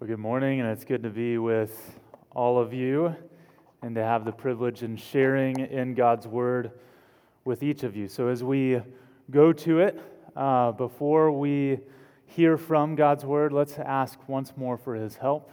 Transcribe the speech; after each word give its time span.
Well, 0.00 0.08
good 0.08 0.18
morning, 0.18 0.58
and 0.58 0.68
it's 0.70 0.84
good 0.84 1.04
to 1.04 1.08
be 1.08 1.38
with 1.38 2.00
all 2.32 2.58
of 2.58 2.72
you 2.74 3.14
and 3.80 3.94
to 3.94 4.02
have 4.02 4.24
the 4.24 4.32
privilege 4.32 4.82
in 4.82 4.96
sharing 4.96 5.60
in 5.60 5.94
God's 5.94 6.26
Word 6.26 6.72
with 7.44 7.62
each 7.62 7.84
of 7.84 7.94
you. 7.94 8.08
So, 8.08 8.26
as 8.26 8.42
we 8.42 8.80
go 9.30 9.52
to 9.52 9.78
it, 9.78 10.02
uh, 10.34 10.72
before 10.72 11.30
we 11.30 11.78
hear 12.26 12.58
from 12.58 12.96
God's 12.96 13.24
Word, 13.24 13.52
let's 13.52 13.78
ask 13.78 14.18
once 14.28 14.52
more 14.56 14.76
for 14.76 14.96
His 14.96 15.14
help, 15.14 15.52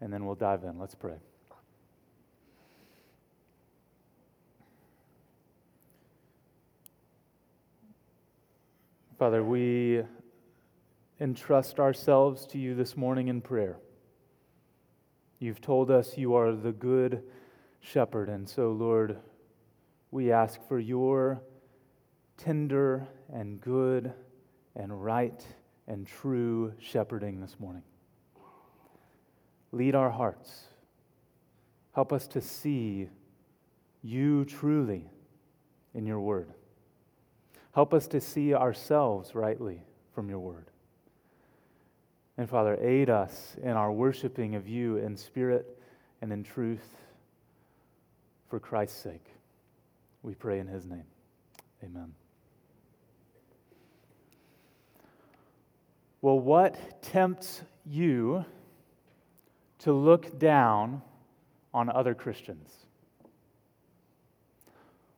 and 0.00 0.12
then 0.12 0.24
we'll 0.24 0.36
dive 0.36 0.62
in. 0.62 0.78
Let's 0.78 0.94
pray. 0.94 1.16
Father, 9.18 9.42
we 9.42 10.04
entrust 11.20 11.78
ourselves 11.78 12.46
to 12.46 12.58
you 12.58 12.74
this 12.74 12.96
morning 12.96 13.28
in 13.28 13.40
prayer. 13.40 13.76
You've 15.38 15.60
told 15.60 15.90
us 15.90 16.18
you 16.18 16.34
are 16.34 16.52
the 16.52 16.72
good 16.72 17.22
shepherd, 17.80 18.28
and 18.28 18.48
so, 18.48 18.72
Lord, 18.72 19.18
we 20.10 20.32
ask 20.32 20.60
for 20.68 20.78
your 20.78 21.42
tender 22.36 23.06
and 23.32 23.60
good 23.60 24.12
and 24.74 25.04
right 25.04 25.44
and 25.86 26.06
true 26.06 26.72
shepherding 26.78 27.40
this 27.40 27.56
morning. 27.58 27.82
Lead 29.70 29.94
our 29.94 30.10
hearts. 30.10 30.64
Help 31.92 32.12
us 32.12 32.26
to 32.28 32.40
see 32.40 33.08
you 34.02 34.44
truly 34.44 35.10
in 35.94 36.06
your 36.06 36.20
word. 36.20 36.52
Help 37.72 37.92
us 37.92 38.06
to 38.08 38.20
see 38.20 38.54
ourselves 38.54 39.34
rightly 39.34 39.82
from 40.12 40.28
your 40.28 40.38
word. 40.38 40.70
And 42.36 42.48
Father, 42.48 42.76
aid 42.80 43.10
us 43.10 43.56
in 43.62 43.70
our 43.70 43.92
worshiping 43.92 44.56
of 44.56 44.68
you 44.68 44.96
in 44.96 45.16
spirit 45.16 45.78
and 46.20 46.32
in 46.32 46.42
truth 46.42 46.84
for 48.48 48.58
Christ's 48.58 49.00
sake. 49.00 49.26
We 50.22 50.34
pray 50.34 50.58
in 50.58 50.66
his 50.66 50.86
name. 50.86 51.04
Amen. 51.84 52.14
Well, 56.22 56.40
what 56.40 57.02
tempts 57.02 57.62
you 57.84 58.44
to 59.80 59.92
look 59.92 60.38
down 60.38 61.02
on 61.74 61.90
other 61.90 62.14
Christians? 62.14 62.70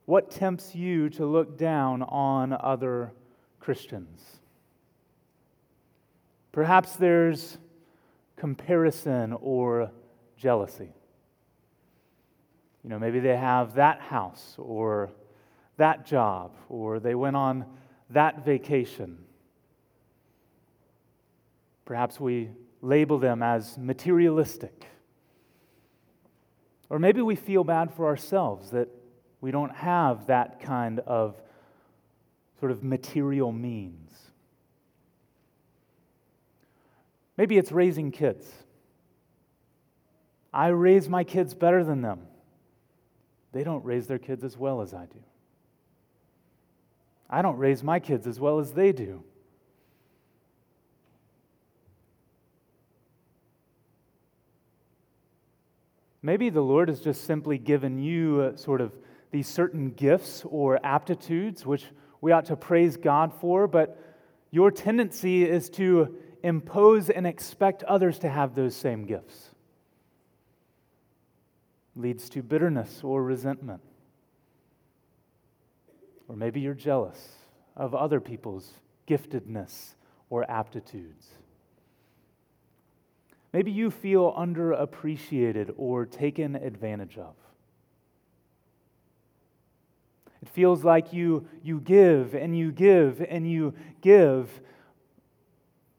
What 0.05 0.29
tempts 0.29 0.75
you 0.75 1.09
to 1.11 1.25
look 1.25 1.57
down 1.57 2.03
on 2.03 2.51
other 2.51 3.13
Christians? 3.59 4.19
Perhaps 6.51 6.95
there's 6.95 7.57
comparison 8.35 9.33
or 9.41 9.91
jealousy. 10.37 10.89
You 12.83 12.89
know, 12.89 12.99
maybe 12.99 13.19
they 13.19 13.35
have 13.35 13.75
that 13.75 13.99
house 13.99 14.55
or 14.57 15.11
that 15.77 16.05
job, 16.05 16.55
or 16.69 16.99
they 16.99 17.15
went 17.15 17.35
on 17.35 17.65
that 18.09 18.43
vacation. 18.45 19.17
Perhaps 21.85 22.19
we 22.19 22.49
label 22.81 23.19
them 23.19 23.43
as 23.43 23.77
materialistic. 23.77 24.87
Or 26.89 26.99
maybe 26.99 27.21
we 27.21 27.35
feel 27.35 27.63
bad 27.63 27.93
for 27.93 28.07
ourselves 28.07 28.71
that 28.71 28.87
we 29.41 29.51
don't 29.51 29.75
have 29.75 30.27
that 30.27 30.61
kind 30.61 30.99
of 31.01 31.35
sort 32.59 32.71
of 32.71 32.83
material 32.83 33.51
means. 33.51 34.26
Maybe 37.37 37.57
it's 37.57 37.71
raising 37.71 38.11
kids. 38.11 38.51
I 40.51 40.67
raise 40.67 41.07
my 41.07 41.23
kids 41.23 41.53
better 41.53 41.83
than 41.83 42.01
them. 42.01 42.21
They 43.51 43.63
don't 43.63 43.85
raise 43.85 44.07
their 44.07 44.19
kids 44.19 44.43
as 44.43 44.57
well 44.57 44.81
as 44.81 44.93
I 44.93 45.05
do. 45.05 45.19
I 47.29 47.41
don't 47.41 47.57
raise 47.57 47.83
my 47.83 47.99
kids 47.99 48.25
as 48.25 48.39
well 48.39 48.59
as 48.59 48.71
they 48.73 48.91
do. 48.91 49.23
Maybe 56.23 56.49
the 56.49 56.61
Lord 56.61 56.89
has 56.89 56.99
just 56.99 57.25
simply 57.25 57.57
given 57.57 57.99
you 57.99 58.41
uh, 58.41 58.57
sort 58.57 58.81
of 58.81 58.91
these 59.31 59.47
certain 59.47 59.91
gifts 59.91 60.43
or 60.45 60.79
aptitudes, 60.83 61.65
which 61.65 61.85
we 62.21 62.31
ought 62.31 62.45
to 62.45 62.55
praise 62.55 62.97
God 62.97 63.33
for, 63.33 63.67
but 63.67 63.97
your 64.49 64.71
tendency 64.71 65.43
is 65.43 65.69
to 65.71 66.17
impose 66.43 67.09
and 67.09 67.25
expect 67.25 67.83
others 67.83 68.19
to 68.19 68.29
have 68.29 68.55
those 68.55 68.75
same 68.75 69.05
gifts. 69.05 69.51
Leads 71.95 72.29
to 72.29 72.43
bitterness 72.43 73.01
or 73.03 73.23
resentment. 73.23 73.81
Or 76.27 76.35
maybe 76.35 76.59
you're 76.59 76.73
jealous 76.73 77.29
of 77.75 77.95
other 77.95 78.19
people's 78.19 78.73
giftedness 79.07 79.93
or 80.29 80.49
aptitudes. 80.49 81.27
Maybe 83.53 83.71
you 83.71 83.89
feel 83.89 84.33
underappreciated 84.33 85.73
or 85.77 86.05
taken 86.05 86.55
advantage 86.55 87.17
of. 87.17 87.33
It 90.41 90.49
feels 90.49 90.83
like 90.83 91.13
you, 91.13 91.47
you 91.63 91.79
give 91.79 92.35
and 92.35 92.57
you 92.57 92.71
give 92.71 93.25
and 93.27 93.49
you 93.49 93.73
give, 94.01 94.61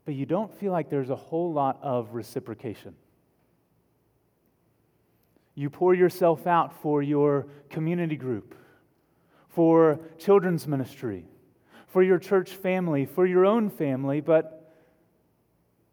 but 0.08 0.14
you 0.14 0.24
don't 0.24 0.58
feel 0.58 0.72
like 0.72 0.88
there's 0.88 1.10
a 1.10 1.16
whole 1.16 1.52
lot 1.52 1.78
of 1.82 2.14
reciprocation. 2.14 2.94
You 5.54 5.68
pour 5.68 5.92
yourself 5.92 6.46
out 6.46 6.72
for 6.80 7.02
your 7.02 7.46
community 7.68 8.16
group, 8.16 8.54
for 9.50 10.00
children's 10.16 10.66
ministry, 10.66 11.26
for 11.88 12.02
your 12.02 12.18
church 12.18 12.52
family, 12.52 13.04
for 13.04 13.26
your 13.26 13.44
own 13.44 13.68
family, 13.68 14.22
but 14.22 14.74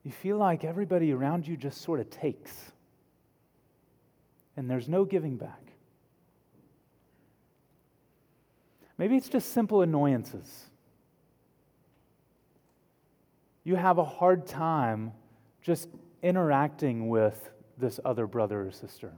you 0.06 0.14
feel 0.14 0.38
like 0.38 0.64
everybody 0.64 1.12
around 1.12 1.46
you 1.46 1.58
just 1.58 1.82
sort 1.82 2.00
of 2.00 2.10
takes. 2.10 2.72
And 4.56 4.70
there's 4.70 4.88
no 4.88 5.04
giving 5.04 5.36
back. 5.36 5.74
Maybe 8.98 9.18
it's 9.18 9.28
just 9.28 9.52
simple 9.52 9.82
annoyances 9.82 10.70
you 13.66 13.76
have 13.76 13.98
a 13.98 14.06
hard 14.06 14.48
time 14.48 15.12
just 15.62 15.90
interacting 16.22 17.10
with 17.10 17.50
this 17.78 18.00
other 18.06 18.28
brother 18.28 18.68
or 18.68 18.72
sister. 18.72 19.12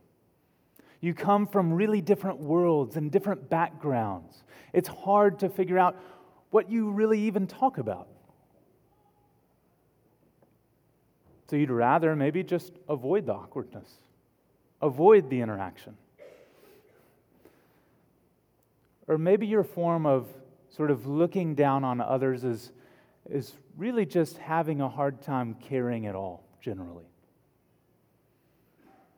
You 1.01 1.13
come 1.13 1.45
from 1.45 1.71
really 1.71 2.01
different 2.01 2.39
worlds 2.39 2.95
and 2.95 3.11
different 3.11 3.49
backgrounds. 3.49 4.43
It's 4.73 4.87
hard 4.87 5.37
to 5.39 5.49
figure 5.49 5.77
out 5.77 5.95
what 6.49 6.71
you 6.71 6.89
really 6.89 7.19
even 7.19 7.45
talk 7.45 7.77
about. 7.77 8.07
So 11.49 11.55
you'd 11.55 11.69
rather 11.69 12.15
maybe 12.15 12.41
just 12.41 12.73
avoid 12.89 13.25
the 13.25 13.33
awkwardness, 13.33 13.89
avoid 14.81 15.29
the 15.29 15.41
interaction. 15.41 15.95
Or 19.07 19.17
maybe 19.17 19.45
your 19.45 19.63
form 19.63 20.05
of 20.05 20.27
sort 20.69 20.89
of 20.89 21.05
looking 21.05 21.53
down 21.53 21.83
on 21.83 22.01
others 22.01 22.43
is 22.43 22.71
is 23.29 23.53
really 23.75 24.05
just 24.05 24.37
having 24.37 24.81
a 24.81 24.89
hard 24.89 25.21
time 25.21 25.55
caring 25.55 26.07
at 26.07 26.15
all, 26.15 26.43
generally. 26.61 27.05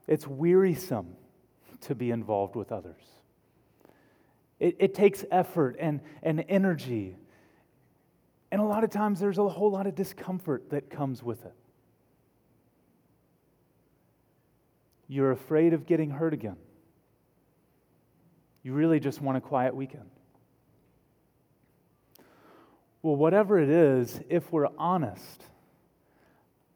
It's 0.07 0.27
wearisome 0.27 1.15
to 1.81 1.95
be 1.95 2.11
involved 2.11 2.55
with 2.55 2.71
others. 2.71 3.01
It, 4.59 4.75
it 4.79 4.93
takes 4.93 5.23
effort 5.31 5.77
and, 5.79 6.01
and 6.23 6.43
energy. 6.49 7.15
And 8.51 8.61
a 8.61 8.65
lot 8.65 8.83
of 8.83 8.89
times 8.89 9.19
there's 9.19 9.37
a 9.37 9.47
whole 9.47 9.71
lot 9.71 9.87
of 9.87 9.95
discomfort 9.95 10.69
that 10.71 10.89
comes 10.89 11.23
with 11.23 11.45
it. 11.45 11.53
You're 15.07 15.31
afraid 15.31 15.73
of 15.73 15.85
getting 15.85 16.09
hurt 16.09 16.33
again. 16.33 16.57
You 18.62 18.73
really 18.73 19.00
just 19.00 19.21
want 19.21 19.38
a 19.38 19.41
quiet 19.41 19.75
weekend. 19.75 20.09
Well, 23.01 23.16
whatever 23.16 23.57
it 23.57 23.69
is, 23.69 24.19
if 24.30 24.51
we're 24.51 24.68
honest, 24.78 25.44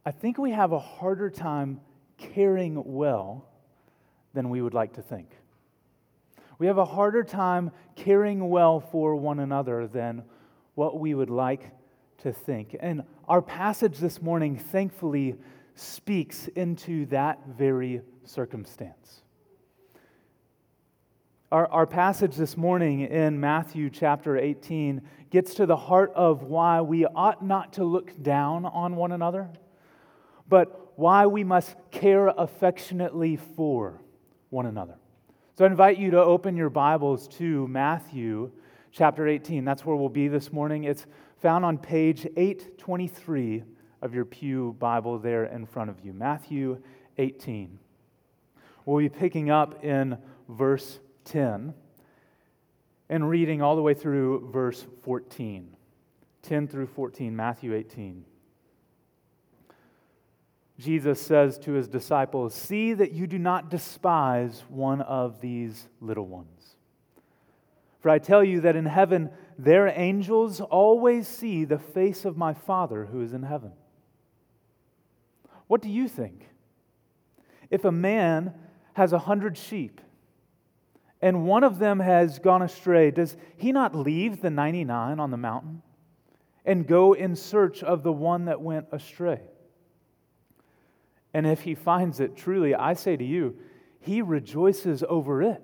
I 0.05 0.11
think 0.11 0.37
we 0.37 0.51
have 0.51 0.71
a 0.71 0.79
harder 0.79 1.29
time 1.29 1.81
caring 2.17 2.81
well 2.85 3.45
than 4.33 4.49
we 4.49 4.61
would 4.61 4.73
like 4.73 4.93
to 4.93 5.01
think. 5.01 5.29
We 6.59 6.67
have 6.67 6.77
a 6.77 6.85
harder 6.85 7.23
time 7.23 7.71
caring 7.95 8.49
well 8.49 8.79
for 8.79 9.15
one 9.15 9.39
another 9.39 9.85
than 9.85 10.23
what 10.75 10.97
we 10.97 11.13
would 11.13 11.29
like 11.29 11.71
to 12.19 12.31
think. 12.31 12.77
And 12.79 13.03
our 13.27 13.41
passage 13.41 13.97
this 13.97 14.21
morning, 14.21 14.57
thankfully, 14.57 15.35
speaks 15.75 16.47
into 16.49 17.05
that 17.07 17.39
very 17.47 18.01
circumstance. 18.23 19.22
Our, 21.53 21.67
our 21.67 21.85
passage 21.85 22.35
this 22.35 22.57
morning 22.57 23.01
in 23.01 23.39
Matthew 23.39 23.91
chapter 23.91 24.39
18 24.39 25.03
gets 25.29 25.53
to 25.53 25.67
the 25.67 25.75
heart 25.75 26.11
of 26.15 26.41
why 26.41 26.81
we 26.81 27.05
ought 27.05 27.45
not 27.45 27.73
to 27.73 27.83
look 27.83 28.11
down 28.23 28.65
on 28.65 28.95
one 28.95 29.11
another, 29.11 29.51
but 30.49 30.93
why 30.95 31.27
we 31.27 31.43
must 31.43 31.75
care 31.91 32.29
affectionately 32.29 33.35
for 33.35 34.01
one 34.49 34.65
another. 34.65 34.95
So 35.55 35.65
I 35.65 35.67
invite 35.67 35.99
you 35.99 36.09
to 36.09 36.23
open 36.23 36.57
your 36.57 36.71
Bibles 36.71 37.27
to 37.37 37.67
Matthew 37.67 38.51
chapter 38.91 39.27
18. 39.27 39.63
That's 39.63 39.85
where 39.85 39.95
we'll 39.95 40.09
be 40.09 40.29
this 40.29 40.51
morning. 40.51 40.85
It's 40.85 41.05
found 41.39 41.65
on 41.65 41.77
page 41.77 42.25
823 42.35 43.63
of 44.01 44.15
your 44.15 44.25
Pew 44.25 44.75
Bible 44.79 45.19
there 45.19 45.45
in 45.45 45.67
front 45.67 45.91
of 45.91 46.03
you. 46.03 46.13
Matthew 46.13 46.81
18. 47.19 47.77
We'll 48.87 48.97
be 48.97 49.09
picking 49.09 49.51
up 49.51 49.85
in 49.85 50.17
verse 50.49 50.97
10 51.25 51.73
and 53.09 53.29
reading 53.29 53.61
all 53.61 53.75
the 53.75 53.81
way 53.81 53.93
through 53.93 54.49
verse 54.51 54.85
14. 55.03 55.75
10 56.41 56.67
through 56.67 56.87
14, 56.87 57.35
Matthew 57.35 57.73
18. 57.73 58.25
Jesus 60.79 61.21
says 61.21 61.57
to 61.59 61.73
his 61.73 61.87
disciples, 61.87 62.53
See 62.53 62.93
that 62.93 63.11
you 63.11 63.27
do 63.27 63.39
not 63.39 63.69
despise 63.69 64.63
one 64.67 65.01
of 65.01 65.39
these 65.39 65.87
little 66.01 66.25
ones. 66.25 66.75
For 68.01 68.09
I 68.09 68.19
tell 68.19 68.43
you 68.43 68.61
that 68.61 68.75
in 68.75 68.85
heaven 68.85 69.29
their 69.57 69.87
angels 69.87 70.59
always 70.59 71.27
see 71.27 71.63
the 71.63 71.79
face 71.79 72.25
of 72.25 72.35
my 72.35 72.53
Father 72.53 73.05
who 73.05 73.21
is 73.21 73.33
in 73.33 73.43
heaven. 73.43 73.71
What 75.67 75.81
do 75.81 75.89
you 75.89 76.07
think? 76.07 76.49
If 77.69 77.85
a 77.85 77.91
man 77.91 78.53
has 78.93 79.13
a 79.13 79.19
hundred 79.19 79.57
sheep, 79.57 80.01
and 81.23 81.45
one 81.45 81.63
of 81.63 81.79
them 81.79 82.01
has 82.01 82.37
gone 82.37 82.61
astray, 82.61 83.09
does 83.09 83.37
he 83.55 83.71
not 83.71 83.95
leave 83.95 84.41
the 84.41 84.49
99 84.49 85.21
on 85.21 85.31
the 85.31 85.37
mountain 85.37 85.81
and 86.65 86.85
go 86.85 87.13
in 87.13 87.37
search 87.37 87.81
of 87.81 88.03
the 88.03 88.11
one 88.11 88.43
that 88.45 88.59
went 88.59 88.87
astray? 88.91 89.39
And 91.33 91.47
if 91.47 91.61
he 91.61 91.75
finds 91.75 92.19
it, 92.19 92.35
truly, 92.35 92.75
I 92.75 92.93
say 92.93 93.15
to 93.15 93.23
you, 93.23 93.57
he 94.01 94.21
rejoices 94.21 95.01
over 95.07 95.41
it 95.41 95.63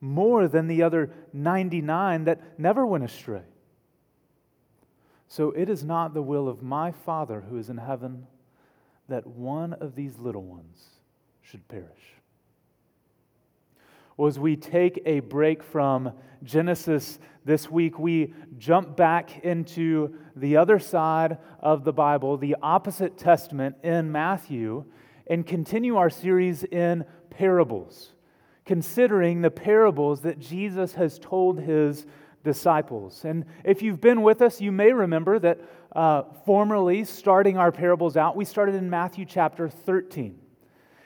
more 0.00 0.46
than 0.46 0.68
the 0.68 0.84
other 0.84 1.10
99 1.32 2.22
that 2.26 2.56
never 2.56 2.86
went 2.86 3.02
astray. 3.02 3.42
So 5.26 5.50
it 5.50 5.68
is 5.68 5.82
not 5.82 6.14
the 6.14 6.22
will 6.22 6.46
of 6.46 6.62
my 6.62 6.92
Father 6.92 7.40
who 7.50 7.58
is 7.58 7.70
in 7.70 7.78
heaven 7.78 8.28
that 9.08 9.26
one 9.26 9.72
of 9.72 9.96
these 9.96 10.20
little 10.20 10.44
ones 10.44 10.80
should 11.40 11.66
perish 11.66 12.21
as 14.26 14.38
we 14.38 14.56
take 14.56 15.02
a 15.06 15.20
break 15.20 15.62
from 15.62 16.12
Genesis 16.42 17.18
this 17.44 17.70
week, 17.70 17.98
we 17.98 18.32
jump 18.58 18.96
back 18.96 19.44
into 19.44 20.14
the 20.36 20.56
other 20.56 20.78
side 20.78 21.38
of 21.60 21.84
the 21.84 21.92
Bible, 21.92 22.36
the 22.36 22.56
opposite 22.62 23.16
testament 23.16 23.76
in 23.82 24.10
Matthew, 24.12 24.84
and 25.26 25.46
continue 25.46 25.96
our 25.96 26.10
series 26.10 26.64
in 26.64 27.04
parables, 27.30 28.12
considering 28.64 29.40
the 29.40 29.50
parables 29.50 30.20
that 30.22 30.38
Jesus 30.38 30.94
has 30.94 31.18
told 31.18 31.60
his 31.60 32.06
disciples. 32.44 33.24
And 33.24 33.44
if 33.64 33.82
you've 33.82 34.00
been 34.00 34.22
with 34.22 34.42
us, 34.42 34.60
you 34.60 34.72
may 34.72 34.92
remember 34.92 35.38
that 35.38 35.60
uh, 35.94 36.22
formerly, 36.44 37.04
starting 37.04 37.56
our 37.56 37.70
parables 37.70 38.16
out, 38.16 38.36
we 38.36 38.44
started 38.44 38.74
in 38.74 38.88
Matthew 38.88 39.24
chapter 39.24 39.68
13. 39.68 40.38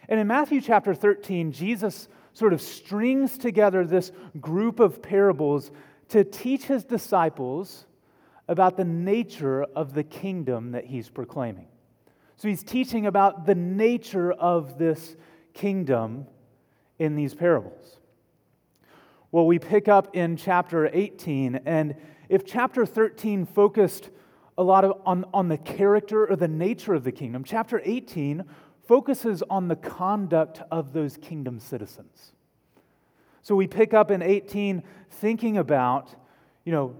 And 0.08 0.20
in 0.20 0.26
Matthew 0.26 0.60
chapter 0.60 0.94
13, 0.94 1.52
Jesus 1.52 2.08
sort 2.36 2.52
of 2.52 2.60
strings 2.60 3.38
together 3.38 3.86
this 3.86 4.12
group 4.42 4.78
of 4.78 5.00
parables 5.00 5.70
to 6.10 6.22
teach 6.22 6.64
his 6.64 6.84
disciples 6.84 7.86
about 8.46 8.76
the 8.76 8.84
nature 8.84 9.62
of 9.62 9.94
the 9.94 10.04
kingdom 10.04 10.72
that 10.72 10.84
he's 10.84 11.08
proclaiming. 11.08 11.66
So 12.36 12.48
he's 12.48 12.62
teaching 12.62 13.06
about 13.06 13.46
the 13.46 13.54
nature 13.54 14.32
of 14.32 14.76
this 14.76 15.16
kingdom 15.54 16.26
in 16.98 17.16
these 17.16 17.34
parables. 17.34 18.00
Well, 19.32 19.46
we 19.46 19.58
pick 19.58 19.88
up 19.88 20.14
in 20.14 20.36
chapter 20.36 20.90
18, 20.92 21.60
and 21.64 21.94
if 22.28 22.44
chapter 22.44 22.84
13 22.84 23.46
focused 23.46 24.10
a 24.58 24.62
lot 24.62 24.84
of, 24.84 25.00
on, 25.06 25.24
on 25.32 25.48
the 25.48 25.56
character 25.56 26.26
or 26.26 26.36
the 26.36 26.48
nature 26.48 26.92
of 26.92 27.02
the 27.02 27.12
kingdom, 27.12 27.44
chapter 27.44 27.80
18 27.82 28.44
focuses 28.86 29.42
on 29.50 29.68
the 29.68 29.76
conduct 29.76 30.62
of 30.70 30.92
those 30.92 31.16
kingdom 31.16 31.58
citizens. 31.58 32.32
So 33.42 33.54
we 33.54 33.66
pick 33.66 33.94
up 33.94 34.10
in 34.10 34.22
18 34.22 34.82
thinking 35.10 35.58
about, 35.58 36.14
you 36.64 36.72
know, 36.72 36.96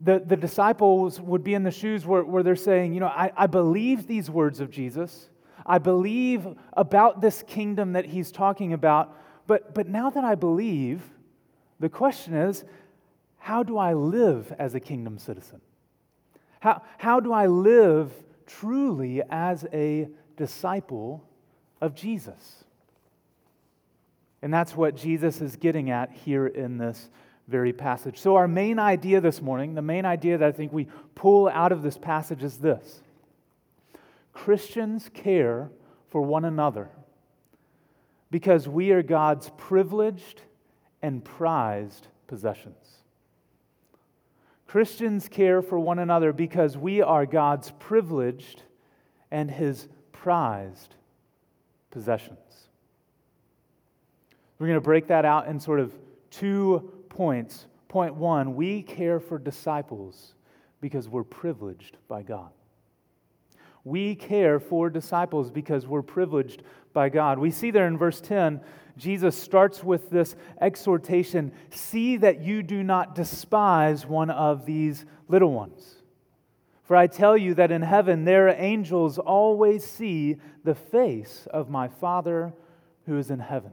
the, 0.00 0.22
the 0.24 0.36
disciples 0.36 1.20
would 1.20 1.42
be 1.42 1.54
in 1.54 1.62
the 1.62 1.70
shoes 1.70 2.04
where, 2.04 2.22
where 2.24 2.42
they're 2.42 2.56
saying, 2.56 2.92
you 2.92 3.00
know, 3.00 3.06
I, 3.06 3.32
I 3.36 3.46
believe 3.46 4.06
these 4.06 4.30
words 4.30 4.60
of 4.60 4.70
Jesus. 4.70 5.30
I 5.64 5.78
believe 5.78 6.46
about 6.74 7.20
this 7.20 7.42
kingdom 7.46 7.94
that 7.94 8.04
he's 8.04 8.30
talking 8.30 8.72
about. 8.72 9.16
But, 9.46 9.74
but 9.74 9.88
now 9.88 10.10
that 10.10 10.24
I 10.24 10.34
believe, 10.34 11.02
the 11.80 11.88
question 11.88 12.34
is, 12.34 12.64
how 13.38 13.62
do 13.62 13.78
I 13.78 13.94
live 13.94 14.52
as 14.58 14.74
a 14.74 14.80
kingdom 14.80 15.18
citizen? 15.18 15.60
How, 16.60 16.82
how 16.98 17.20
do 17.20 17.32
I 17.32 17.46
live 17.46 18.12
truly 18.46 19.22
as 19.30 19.66
a 19.72 20.08
disciple 20.36 21.24
of 21.80 21.94
Jesus? 21.94 22.64
And 24.42 24.52
that's 24.52 24.76
what 24.76 24.96
Jesus 24.96 25.40
is 25.40 25.56
getting 25.56 25.90
at 25.90 26.12
here 26.12 26.46
in 26.46 26.78
this 26.78 27.10
very 27.48 27.72
passage. 27.72 28.18
So, 28.18 28.36
our 28.36 28.48
main 28.48 28.78
idea 28.78 29.20
this 29.20 29.40
morning, 29.40 29.74
the 29.74 29.82
main 29.82 30.04
idea 30.04 30.38
that 30.38 30.48
I 30.48 30.52
think 30.52 30.72
we 30.72 30.88
pull 31.14 31.48
out 31.48 31.72
of 31.72 31.82
this 31.82 31.96
passage 31.96 32.42
is 32.42 32.58
this 32.58 33.00
Christians 34.32 35.10
care 35.14 35.70
for 36.08 36.20
one 36.22 36.44
another 36.44 36.90
because 38.30 38.68
we 38.68 38.90
are 38.92 39.02
God's 39.02 39.50
privileged 39.56 40.42
and 41.02 41.24
prized 41.24 42.08
possessions. 42.26 42.76
Christians 44.66 45.28
care 45.28 45.62
for 45.62 45.78
one 45.78 45.98
another 45.98 46.32
because 46.32 46.76
we 46.76 47.00
are 47.00 47.24
God's 47.24 47.70
privileged 47.78 48.62
and 49.30 49.50
his 49.50 49.88
prized 50.26 50.96
possessions. 51.92 52.66
We're 54.58 54.66
going 54.66 54.76
to 54.76 54.80
break 54.80 55.06
that 55.06 55.24
out 55.24 55.46
in 55.46 55.60
sort 55.60 55.78
of 55.78 55.94
two 56.32 56.90
points. 57.08 57.66
Point 57.86 58.16
one, 58.16 58.56
we 58.56 58.82
care 58.82 59.20
for 59.20 59.38
disciples 59.38 60.34
because 60.80 61.08
we're 61.08 61.22
privileged 61.22 61.98
by 62.08 62.22
God. 62.22 62.50
We 63.84 64.16
care 64.16 64.58
for 64.58 64.90
disciples 64.90 65.48
because 65.48 65.86
we're 65.86 66.02
privileged 66.02 66.64
by 66.92 67.08
God. 67.08 67.38
We 67.38 67.52
see 67.52 67.70
there 67.70 67.86
in 67.86 67.96
verse 67.96 68.20
10, 68.20 68.60
Jesus 68.96 69.40
starts 69.40 69.84
with 69.84 70.10
this 70.10 70.34
exhortation 70.60 71.52
see 71.70 72.16
that 72.16 72.40
you 72.40 72.64
do 72.64 72.82
not 72.82 73.14
despise 73.14 74.04
one 74.04 74.30
of 74.30 74.66
these 74.66 75.04
little 75.28 75.52
ones. 75.52 76.02
For 76.86 76.94
I 76.94 77.08
tell 77.08 77.36
you 77.36 77.54
that 77.54 77.72
in 77.72 77.82
heaven 77.82 78.24
their 78.24 78.48
angels 78.48 79.18
always 79.18 79.84
see 79.84 80.36
the 80.62 80.74
face 80.74 81.48
of 81.52 81.68
my 81.68 81.88
Father 81.88 82.54
who 83.06 83.18
is 83.18 83.30
in 83.30 83.40
heaven. 83.40 83.72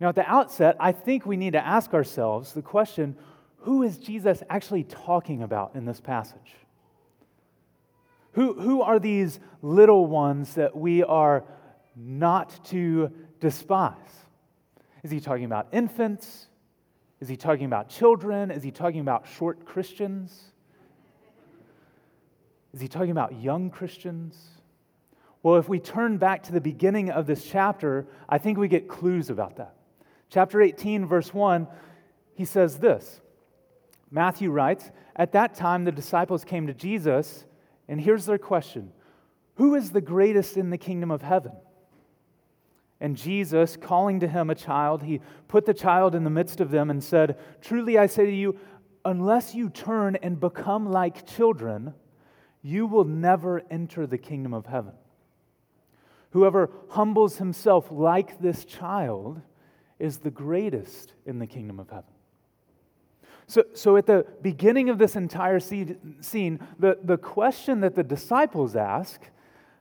Now, 0.00 0.10
at 0.10 0.14
the 0.14 0.30
outset, 0.30 0.76
I 0.78 0.92
think 0.92 1.26
we 1.26 1.36
need 1.36 1.54
to 1.54 1.66
ask 1.66 1.92
ourselves 1.94 2.52
the 2.52 2.62
question 2.62 3.16
who 3.62 3.82
is 3.82 3.98
Jesus 3.98 4.42
actually 4.48 4.84
talking 4.84 5.42
about 5.42 5.74
in 5.74 5.84
this 5.84 6.00
passage? 6.00 6.54
Who, 8.32 8.54
who 8.54 8.82
are 8.82 9.00
these 9.00 9.40
little 9.62 10.06
ones 10.06 10.54
that 10.54 10.76
we 10.76 11.02
are 11.02 11.44
not 11.96 12.64
to 12.66 13.10
despise? 13.40 13.96
Is 15.02 15.10
he 15.10 15.18
talking 15.18 15.44
about 15.44 15.68
infants? 15.72 16.46
Is 17.20 17.28
he 17.28 17.36
talking 17.36 17.64
about 17.64 17.88
children? 17.88 18.50
Is 18.50 18.62
he 18.62 18.70
talking 18.70 19.00
about 19.00 19.26
short 19.26 19.64
Christians? 19.64 20.52
Is 22.78 22.82
he 22.82 22.86
talking 22.86 23.10
about 23.10 23.42
young 23.42 23.70
Christians? 23.70 24.38
Well, 25.42 25.56
if 25.56 25.68
we 25.68 25.80
turn 25.80 26.16
back 26.16 26.44
to 26.44 26.52
the 26.52 26.60
beginning 26.60 27.10
of 27.10 27.26
this 27.26 27.42
chapter, 27.42 28.06
I 28.28 28.38
think 28.38 28.56
we 28.56 28.68
get 28.68 28.86
clues 28.86 29.30
about 29.30 29.56
that. 29.56 29.74
Chapter 30.30 30.62
18, 30.62 31.04
verse 31.04 31.34
1, 31.34 31.66
he 32.36 32.44
says 32.44 32.78
this 32.78 33.20
Matthew 34.12 34.52
writes, 34.52 34.92
At 35.16 35.32
that 35.32 35.56
time 35.56 35.84
the 35.84 35.90
disciples 35.90 36.44
came 36.44 36.68
to 36.68 36.72
Jesus, 36.72 37.46
and 37.88 38.00
here's 38.00 38.26
their 38.26 38.38
question 38.38 38.92
Who 39.56 39.74
is 39.74 39.90
the 39.90 40.00
greatest 40.00 40.56
in 40.56 40.70
the 40.70 40.78
kingdom 40.78 41.10
of 41.10 41.20
heaven? 41.20 41.54
And 43.00 43.16
Jesus, 43.16 43.76
calling 43.76 44.20
to 44.20 44.28
him 44.28 44.50
a 44.50 44.54
child, 44.54 45.02
he 45.02 45.20
put 45.48 45.66
the 45.66 45.74
child 45.74 46.14
in 46.14 46.22
the 46.22 46.30
midst 46.30 46.60
of 46.60 46.70
them 46.70 46.90
and 46.90 47.02
said, 47.02 47.40
Truly 47.60 47.98
I 47.98 48.06
say 48.06 48.26
to 48.26 48.32
you, 48.32 48.56
unless 49.04 49.52
you 49.52 49.68
turn 49.68 50.14
and 50.22 50.38
become 50.38 50.88
like 50.92 51.26
children, 51.26 51.92
you 52.62 52.86
will 52.86 53.04
never 53.04 53.62
enter 53.70 54.06
the 54.06 54.18
kingdom 54.18 54.52
of 54.52 54.66
heaven. 54.66 54.92
Whoever 56.30 56.70
humbles 56.90 57.38
himself 57.38 57.88
like 57.90 58.40
this 58.40 58.64
child 58.64 59.40
is 59.98 60.18
the 60.18 60.30
greatest 60.30 61.14
in 61.26 61.38
the 61.38 61.46
kingdom 61.46 61.80
of 61.80 61.88
heaven. 61.88 62.10
So, 63.46 63.64
so 63.74 63.96
at 63.96 64.06
the 64.06 64.26
beginning 64.42 64.90
of 64.90 64.98
this 64.98 65.16
entire 65.16 65.58
scene, 65.58 66.60
the, 66.78 66.98
the 67.02 67.16
question 67.16 67.80
that 67.80 67.94
the 67.94 68.04
disciples 68.04 68.76
ask, 68.76 69.22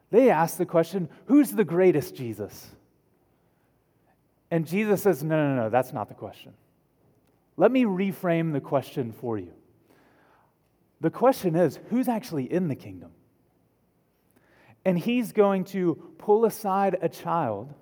They 0.10 0.30
ask 0.30 0.58
the 0.58 0.66
question, 0.66 1.10
Who's 1.26 1.52
the 1.52 1.66
greatest, 1.66 2.16
Jesus? 2.16 2.70
And 4.50 4.66
Jesus 4.66 5.02
says, 5.04 5.22
No, 5.22 5.36
no, 5.36 5.64
no, 5.64 5.70
that's 5.70 5.92
not 5.92 6.08
the 6.08 6.16
question. 6.16 6.54
Let 7.58 7.72
me 7.72 7.84
reframe 7.84 8.54
the 8.54 8.62
question 8.62 9.12
for 9.12 9.38
you. 9.38 9.52
The 11.02 11.10
question 11.10 11.56
is, 11.56 11.80
Who's 11.90 12.08
actually 12.08 12.52
in 12.52 12.68
the 12.68 12.76
kingdom? 12.76 13.12
And 14.86 14.98
he's 14.98 15.32
going 15.32 15.66
to 15.66 15.96
pull 16.18 16.46
aside 16.46 16.98
a 17.02 17.10
child 17.10 17.74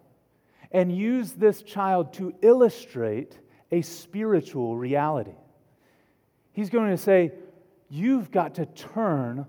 and 0.72 0.96
use 0.96 1.34
this 1.34 1.62
child 1.62 2.14
to 2.14 2.34
illustrate 2.42 3.38
a 3.72 3.82
spiritual 3.82 4.76
reality. 4.76 5.36
He's 6.52 6.70
going 6.70 6.90
to 6.90 6.98
say, 6.98 7.32
You've 7.90 8.32
got 8.32 8.56
to 8.56 8.66
turn 8.66 9.46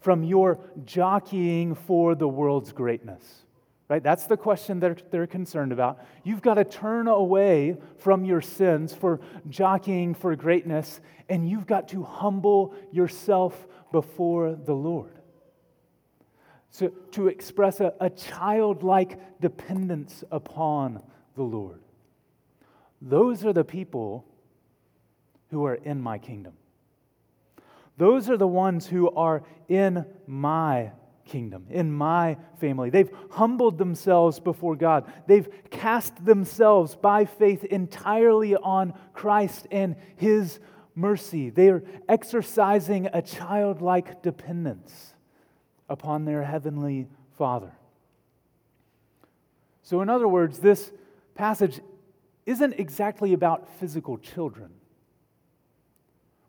from 0.00 0.24
your 0.24 0.58
jockeying 0.84 1.74
for 1.74 2.14
the 2.14 2.28
world's 2.28 2.72
greatness. 2.72 3.44
Right? 3.88 4.02
That's 4.02 4.26
the 4.26 4.36
question 4.36 4.80
that 4.80 5.10
they're 5.10 5.26
concerned 5.26 5.72
about. 5.72 6.04
You've 6.22 6.42
got 6.42 6.54
to 6.54 6.64
turn 6.64 7.08
away 7.08 7.76
from 7.96 8.24
your 8.24 8.42
sins 8.42 8.94
for 8.94 9.20
jockeying 9.48 10.14
for 10.14 10.36
greatness, 10.36 11.00
and 11.28 11.48
you've 11.48 11.66
got 11.66 11.88
to 11.88 12.02
humble 12.02 12.74
yourself 12.92 13.66
before 13.90 14.54
the 14.54 14.74
Lord. 14.74 15.12
So, 16.70 16.88
to 17.12 17.28
express 17.28 17.80
a, 17.80 17.94
a 17.98 18.10
childlike 18.10 19.40
dependence 19.40 20.22
upon 20.30 21.02
the 21.34 21.42
Lord. 21.42 21.80
Those 23.00 23.44
are 23.46 23.54
the 23.54 23.64
people 23.64 24.26
who 25.50 25.64
are 25.64 25.76
in 25.76 26.02
my 26.02 26.18
kingdom. 26.18 26.52
Those 27.96 28.28
are 28.28 28.36
the 28.36 28.46
ones 28.46 28.86
who 28.86 29.10
are 29.10 29.42
in 29.68 30.04
my 30.26 30.92
kingdom, 31.28 31.66
in 31.70 31.92
my 31.92 32.36
family. 32.58 32.90
They've 32.90 33.10
humbled 33.30 33.78
themselves 33.78 34.40
before 34.40 34.74
God. 34.74 35.12
They've 35.26 35.48
cast 35.70 36.24
themselves 36.24 36.96
by 36.96 37.26
faith 37.26 37.64
entirely 37.64 38.56
on 38.56 38.94
Christ 39.12 39.66
and 39.70 39.94
His 40.16 40.58
mercy. 40.94 41.50
They 41.50 41.68
are 41.68 41.84
exercising 42.08 43.08
a 43.12 43.22
childlike 43.22 44.22
dependence 44.22 45.14
upon 45.88 46.24
their 46.24 46.42
heavenly 46.42 47.06
Father. 47.36 47.72
So, 49.82 50.00
in 50.02 50.08
other 50.08 50.28
words, 50.28 50.58
this 50.58 50.90
passage 51.34 51.80
isn't 52.44 52.74
exactly 52.78 53.32
about 53.32 53.68
physical 53.78 54.18
children. 54.18 54.70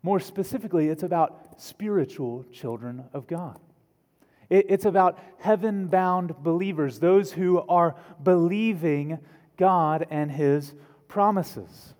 More 0.02 0.20
specifically, 0.20 0.88
it's 0.88 1.04
about 1.04 1.62
spiritual 1.62 2.46
children 2.52 3.04
of 3.14 3.28
God. 3.28 3.60
It's 4.50 4.86
about 4.86 5.20
heaven 5.38 5.88
bound 5.88 6.36
believers, 6.44 7.00
those 7.00 7.32
who 7.32 7.60
are 7.70 7.96
believing 8.24 9.20
God 9.58 10.08
and 10.10 10.32
His 10.32 10.74
promises. 11.08 11.94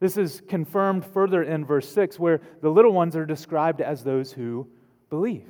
This 0.00 0.16
is 0.16 0.42
confirmed 0.48 1.04
further 1.04 1.42
in 1.42 1.64
verse 1.64 1.88
6, 1.92 2.18
where 2.18 2.40
the 2.62 2.70
little 2.70 2.92
ones 2.92 3.16
are 3.16 3.26
described 3.26 3.80
as 3.80 4.04
those 4.04 4.32
who 4.32 4.66
believe. 5.10 5.48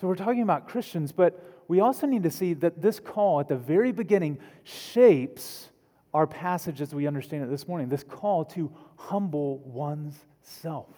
So 0.00 0.06
we're 0.06 0.16
talking 0.16 0.42
about 0.42 0.68
Christians, 0.68 1.12
but 1.12 1.42
we 1.66 1.80
also 1.80 2.06
need 2.06 2.22
to 2.22 2.30
see 2.30 2.54
that 2.54 2.80
this 2.80 3.00
call 3.00 3.40
at 3.40 3.48
the 3.48 3.56
very 3.56 3.92
beginning 3.92 4.38
shapes 4.64 5.70
our 6.14 6.26
passage 6.26 6.80
as 6.80 6.94
we 6.94 7.06
understand 7.06 7.42
it 7.42 7.50
this 7.50 7.68
morning. 7.68 7.88
This 7.88 8.04
call 8.04 8.44
to 8.46 8.72
humble 8.96 9.58
one's 9.58 10.14
self. 10.42 10.88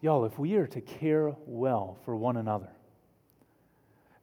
Y'all, 0.00 0.24
if 0.24 0.38
we 0.38 0.54
are 0.54 0.66
to 0.66 0.80
care 0.80 1.34
well 1.46 1.98
for 2.04 2.16
one 2.16 2.36
another, 2.36 2.70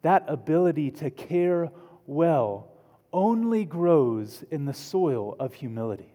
that 0.01 0.23
ability 0.27 0.89
to 0.89 1.09
care 1.09 1.69
well 2.05 2.69
only 3.13 3.63
grows 3.63 4.43
in 4.51 4.65
the 4.65 4.73
soil 4.73 5.35
of 5.39 5.53
humility, 5.53 6.11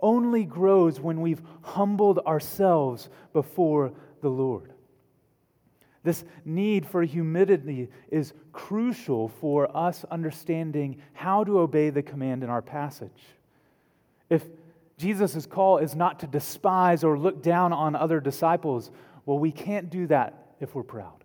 only 0.00 0.44
grows 0.44 1.00
when 1.00 1.20
we've 1.20 1.42
humbled 1.62 2.18
ourselves 2.20 3.08
before 3.32 3.92
the 4.22 4.28
Lord. 4.28 4.72
This 6.04 6.24
need 6.44 6.86
for 6.86 7.02
humility 7.02 7.88
is 8.10 8.32
crucial 8.52 9.28
for 9.28 9.76
us 9.76 10.04
understanding 10.10 11.02
how 11.12 11.44
to 11.44 11.58
obey 11.58 11.90
the 11.90 12.02
command 12.02 12.42
in 12.42 12.48
our 12.48 12.62
passage. 12.62 13.10
If 14.30 14.44
Jesus' 14.98 15.46
call 15.46 15.78
is 15.78 15.94
not 15.94 16.20
to 16.20 16.26
despise 16.26 17.04
or 17.04 17.18
look 17.18 17.42
down 17.42 17.72
on 17.72 17.94
other 17.94 18.20
disciples, 18.20 18.90
well, 19.24 19.38
we 19.38 19.52
can't 19.52 19.88
do 19.90 20.06
that 20.08 20.54
if 20.60 20.74
we're 20.74 20.82
proud. 20.82 21.24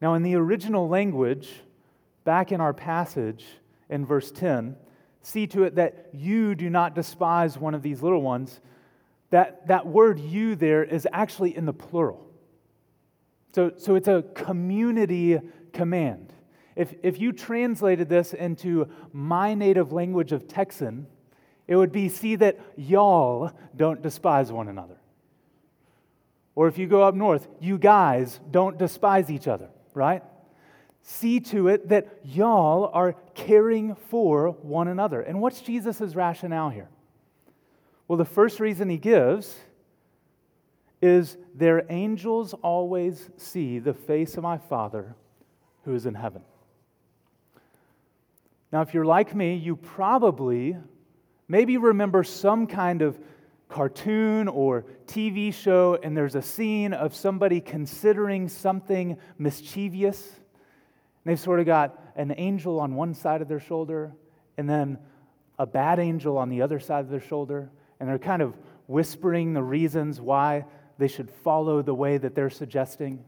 Now, 0.00 0.14
in 0.14 0.22
the 0.22 0.36
original 0.36 0.88
language, 0.88 1.50
back 2.24 2.52
in 2.52 2.60
our 2.60 2.72
passage 2.72 3.44
in 3.88 4.06
verse 4.06 4.30
10, 4.30 4.76
see 5.22 5.46
to 5.48 5.64
it 5.64 5.74
that 5.74 6.10
you 6.12 6.54
do 6.54 6.70
not 6.70 6.94
despise 6.94 7.58
one 7.58 7.74
of 7.74 7.82
these 7.82 8.02
little 8.02 8.22
ones 8.22 8.60
that, 9.30 9.66
that 9.66 9.86
word 9.86 10.20
you 10.20 10.54
there 10.54 10.84
is 10.84 11.08
actually 11.12 11.56
in 11.56 11.66
the 11.66 11.72
plural. 11.72 12.24
So, 13.52 13.72
so 13.76 13.94
it's 13.96 14.06
a 14.06 14.22
community 14.34 15.40
command. 15.72 16.32
If, 16.76 16.94
if 17.02 17.18
you 17.18 17.32
translated 17.32 18.08
this 18.08 18.34
into 18.34 18.88
my 19.12 19.54
native 19.54 19.92
language 19.92 20.32
of 20.32 20.46
Texan, 20.46 21.06
it 21.66 21.74
would 21.74 21.90
be 21.90 22.08
see 22.08 22.36
that 22.36 22.60
y'all 22.76 23.50
don't 23.74 24.02
despise 24.02 24.52
one 24.52 24.68
another. 24.68 24.98
Or 26.54 26.68
if 26.68 26.78
you 26.78 26.86
go 26.86 27.02
up 27.02 27.14
north, 27.14 27.48
you 27.60 27.78
guys 27.78 28.38
don't 28.50 28.78
despise 28.78 29.30
each 29.30 29.48
other, 29.48 29.68
right? 29.94 30.22
See 31.02 31.40
to 31.40 31.68
it 31.68 31.88
that 31.88 32.20
y'all 32.24 32.90
are 32.92 33.14
caring 33.34 33.94
for 33.94 34.50
one 34.50 34.88
another. 34.88 35.20
And 35.20 35.40
what's 35.40 35.60
Jesus' 35.60 36.14
rationale 36.14 36.70
here? 36.70 36.88
Well, 38.06 38.16
the 38.18 38.24
first 38.24 38.60
reason 38.60 38.88
he 38.88 38.98
gives 38.98 39.56
is 41.02 41.36
their 41.54 41.84
angels 41.90 42.54
always 42.54 43.30
see 43.36 43.78
the 43.78 43.94
face 43.94 44.36
of 44.36 44.42
my 44.42 44.58
Father 44.58 45.14
who 45.84 45.94
is 45.94 46.06
in 46.06 46.14
heaven. 46.14 46.42
Now, 48.72 48.82
if 48.82 48.94
you're 48.94 49.04
like 49.04 49.34
me, 49.34 49.54
you 49.54 49.76
probably 49.76 50.76
maybe 51.48 51.76
remember 51.76 52.24
some 52.24 52.66
kind 52.66 53.02
of 53.02 53.18
cartoon 53.68 54.48
or 54.48 54.84
TV 55.06 55.52
show, 55.52 55.98
and 56.02 56.16
there's 56.16 56.34
a 56.34 56.42
scene 56.42 56.92
of 56.92 57.14
somebody 57.14 57.60
considering 57.60 58.48
something 58.48 59.18
mischievous. 59.38 60.24
And 60.24 61.32
they've 61.32 61.40
sort 61.40 61.60
of 61.60 61.66
got 61.66 61.98
an 62.16 62.34
angel 62.36 62.80
on 62.80 62.94
one 62.94 63.14
side 63.14 63.42
of 63.42 63.48
their 63.48 63.60
shoulder, 63.60 64.12
and 64.56 64.68
then 64.68 64.98
a 65.58 65.66
bad 65.66 65.98
angel 65.98 66.38
on 66.38 66.48
the 66.48 66.62
other 66.62 66.80
side 66.80 67.00
of 67.00 67.10
their 67.10 67.20
shoulder 67.20 67.70
and 68.00 68.08
they're 68.08 68.18
kind 68.18 68.42
of 68.42 68.54
whispering 68.86 69.54
the 69.54 69.62
reasons 69.62 70.20
why 70.20 70.64
they 70.98 71.08
should 71.08 71.30
follow 71.30 71.82
the 71.82 71.94
way 71.94 72.18
that 72.18 72.34
they're 72.34 72.50
suggesting. 72.50 73.24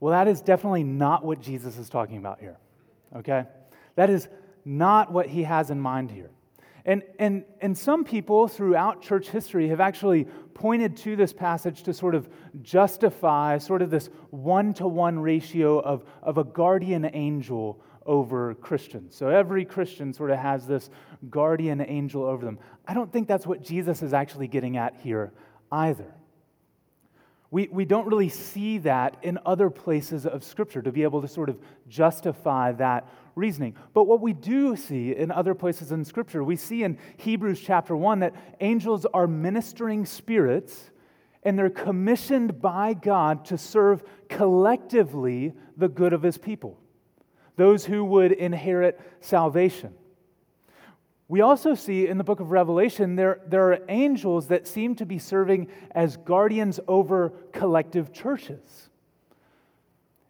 Well, 0.00 0.12
that 0.12 0.28
is 0.28 0.40
definitely 0.40 0.84
not 0.84 1.24
what 1.24 1.40
Jesus 1.40 1.76
is 1.76 1.88
talking 1.88 2.18
about 2.18 2.40
here, 2.40 2.56
okay? 3.16 3.44
That 3.96 4.10
is 4.10 4.28
not 4.64 5.12
what 5.12 5.26
he 5.26 5.42
has 5.44 5.70
in 5.70 5.80
mind 5.80 6.10
here. 6.10 6.30
And, 6.84 7.02
and, 7.18 7.44
and 7.60 7.76
some 7.76 8.04
people 8.04 8.48
throughout 8.48 9.02
church 9.02 9.28
history 9.28 9.68
have 9.68 9.80
actually 9.80 10.26
pointed 10.54 10.96
to 10.98 11.16
this 11.16 11.32
passage 11.32 11.82
to 11.82 11.92
sort 11.92 12.14
of 12.14 12.28
justify 12.62 13.58
sort 13.58 13.82
of 13.82 13.90
this 13.90 14.08
one 14.30 14.72
to 14.74 14.88
one 14.88 15.18
ratio 15.18 15.80
of, 15.80 16.04
of 16.22 16.38
a 16.38 16.44
guardian 16.44 17.10
angel 17.12 17.82
over 18.06 18.54
Christians. 18.54 19.14
So 19.14 19.28
every 19.28 19.66
Christian 19.66 20.14
sort 20.14 20.30
of 20.30 20.38
has 20.38 20.66
this 20.66 20.88
guardian 21.28 21.82
angel 21.82 22.24
over 22.24 22.44
them. 22.44 22.58
I 22.86 22.94
don't 22.94 23.12
think 23.12 23.28
that's 23.28 23.46
what 23.46 23.62
Jesus 23.62 24.02
is 24.02 24.14
actually 24.14 24.48
getting 24.48 24.78
at 24.78 24.96
here 24.96 25.32
either. 25.70 26.14
We, 27.50 27.68
we 27.68 27.84
don't 27.84 28.06
really 28.06 28.28
see 28.28 28.78
that 28.78 29.16
in 29.22 29.38
other 29.46 29.70
places 29.70 30.26
of 30.26 30.44
Scripture 30.44 30.82
to 30.82 30.92
be 30.92 31.02
able 31.02 31.22
to 31.22 31.28
sort 31.28 31.48
of 31.48 31.58
justify 31.88 32.72
that 32.72 33.08
reasoning. 33.34 33.74
But 33.94 34.04
what 34.04 34.20
we 34.20 34.34
do 34.34 34.76
see 34.76 35.14
in 35.16 35.30
other 35.30 35.54
places 35.54 35.92
in 35.92 36.04
Scripture, 36.04 36.44
we 36.44 36.56
see 36.56 36.82
in 36.82 36.98
Hebrews 37.16 37.60
chapter 37.60 37.96
1 37.96 38.18
that 38.18 38.34
angels 38.60 39.06
are 39.14 39.26
ministering 39.26 40.04
spirits 40.04 40.90
and 41.42 41.58
they're 41.58 41.70
commissioned 41.70 42.60
by 42.60 42.92
God 42.92 43.46
to 43.46 43.56
serve 43.56 44.02
collectively 44.28 45.54
the 45.76 45.88
good 45.88 46.12
of 46.12 46.22
his 46.22 46.36
people 46.36 46.78
those 47.58 47.84
who 47.84 48.04
would 48.04 48.32
inherit 48.32 48.98
salvation. 49.20 49.92
We 51.28 51.42
also 51.42 51.74
see 51.74 52.08
in 52.08 52.16
the 52.16 52.24
book 52.24 52.40
of 52.40 52.50
Revelation 52.50 53.14
there, 53.14 53.40
there 53.46 53.70
are 53.72 53.80
angels 53.90 54.48
that 54.48 54.66
seem 54.66 54.94
to 54.96 55.04
be 55.04 55.18
serving 55.18 55.68
as 55.90 56.16
guardians 56.16 56.80
over 56.88 57.34
collective 57.52 58.12
churches. 58.12 58.88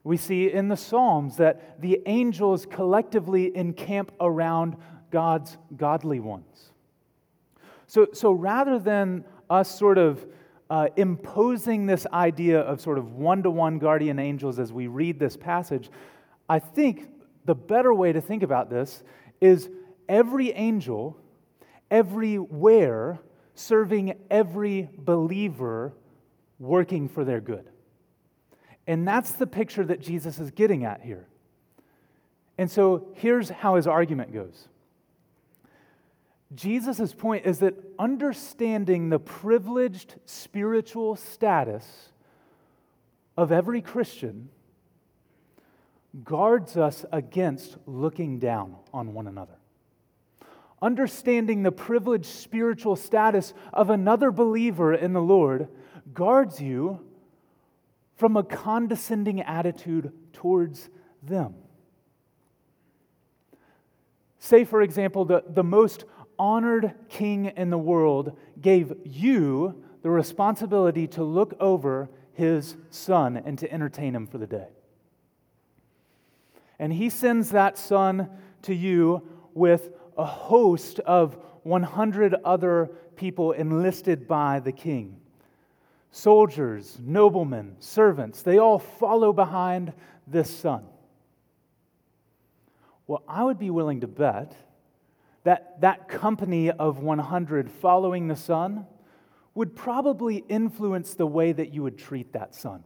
We 0.02 0.17
see 0.17 0.50
in 0.50 0.69
the 0.69 0.76
Psalms 0.76 1.37
that 1.37 1.81
the 1.81 2.00
angels 2.07 2.67
collectively 2.67 3.57
encamp 3.57 4.11
around 4.21 4.76
God's 5.11 5.57
godly 5.76 6.19
ones. 6.19 6.73
So, 7.87 8.09
so 8.12 8.33
rather 8.33 8.78
than 8.78 9.25
us 9.49 9.78
sort 9.78 9.99
of 9.99 10.26
uh, 10.69 10.88
imposing 10.97 11.87
this 11.87 12.07
idea 12.12 12.61
of 12.61 12.81
sort 12.81 12.99
of 12.99 13.12
one 13.12 13.43
to 13.45 13.50
one 13.50 13.78
guardian 13.78 14.19
angels 14.19 14.59
as 14.59 14.73
we 14.73 14.88
read 14.88 15.19
this 15.19 15.37
passage, 15.37 15.90
I 16.49 16.59
think 16.59 17.09
the 17.45 17.55
better 17.55 17.95
way 17.95 18.12
to 18.12 18.21
think 18.21 18.43
about 18.43 18.69
this 18.69 19.02
is 19.40 19.71
every 20.09 20.53
angel, 20.53 21.17
everywhere, 21.91 23.19
serving 23.55 24.15
every 24.31 24.88
believer, 24.97 25.93
working 26.59 27.09
for 27.09 27.25
their 27.25 27.41
good. 27.41 27.69
And 28.87 29.07
that's 29.07 29.33
the 29.33 29.47
picture 29.47 29.85
that 29.85 30.00
Jesus 30.00 30.38
is 30.38 30.50
getting 30.50 30.85
at 30.85 31.03
here. 31.03 31.29
And 32.57 32.71
so 32.71 33.09
here's 33.15 33.49
how 33.50 33.77
his 33.77 33.87
argument 33.87 34.33
goes 34.33 34.69
Jesus' 36.55 37.12
point 37.12 37.45
is 37.45 37.59
that 37.59 37.75
understanding 37.99 39.11
the 39.11 39.19
privileged 39.19 40.15
spiritual 40.25 41.17
status 41.17 42.12
of 43.37 43.53
every 43.53 43.83
Christian 43.83 44.49
guards 46.25 46.77
us 46.77 47.05
against 47.12 47.77
looking 47.87 48.38
down 48.38 48.77
on 48.93 49.12
one 49.12 49.27
another. 49.27 49.58
Understanding 50.80 51.62
the 51.62 51.73
privileged 51.73 52.26
spiritual 52.26 52.94
status 52.97 53.52
of 53.73 53.90
another 53.90 54.30
believer 54.30 54.94
in 54.94 55.12
the 55.12 55.23
Lord 55.23 55.68
guards 56.14 56.61
you 56.61 57.00
from 58.16 58.37
a 58.37 58.42
condescending 58.42 59.40
attitude 59.40 60.12
towards 60.32 60.88
them. 61.23 61.54
Say, 64.38 64.64
for 64.64 64.82
example, 64.82 65.25
the, 65.25 65.44
the 65.49 65.64
most 65.64 66.04
honored 66.38 66.94
king 67.08 67.47
in 67.47 67.70
the 67.70 67.78
world 67.78 68.37
gave 68.61 68.92
you 69.04 69.82
the 70.02 70.11
responsibility 70.11 71.06
to 71.08 71.25
look 71.25 71.54
over 71.58 72.08
his 72.32 72.76
son 72.90 73.37
and 73.37 73.58
to 73.58 73.73
entertain 73.73 74.14
him 74.14 74.26
for 74.26 74.38
the 74.38 74.47
day. 74.47 74.68
And 76.78 76.92
he 76.92 77.11
sends 77.11 77.50
that 77.50 77.76
son 77.76 78.30
to 78.62 78.75
you 78.75 79.23
with 79.54 79.90
a 80.19 80.25
host 80.25 80.99
of 81.01 81.39
100 81.63 82.35
other 82.45 82.91
people 83.17 83.53
enlisted 83.53 84.27
by 84.27 84.61
the 84.61 84.73
king 84.73 85.17
soldiers, 86.11 86.99
noblemen, 87.01 87.77
servants. 87.81 88.43
They 88.43 88.59
all 88.59 88.79
follow 88.79 89.33
behind 89.33 89.93
this 90.27 90.51
son. 90.51 90.85
Well, 93.07 93.23
I 93.29 93.45
would 93.45 93.59
be 93.59 93.71
willing 93.71 94.01
to 94.01 94.07
bet 94.07 94.55
that 95.45 95.81
that 95.81 96.09
company 96.09 96.71
of 96.71 96.99
100 96.99 97.71
following 97.71 98.29
the 98.29 98.37
son 98.37 98.87
would 99.55 99.75
probably 99.75 100.45
influence 100.49 101.15
the 101.15 101.27
way 101.27 101.53
that 101.53 101.73
you 101.73 101.83
would 101.83 101.99
treat 101.99 102.33
that 102.33 102.55
son. 102.55 102.85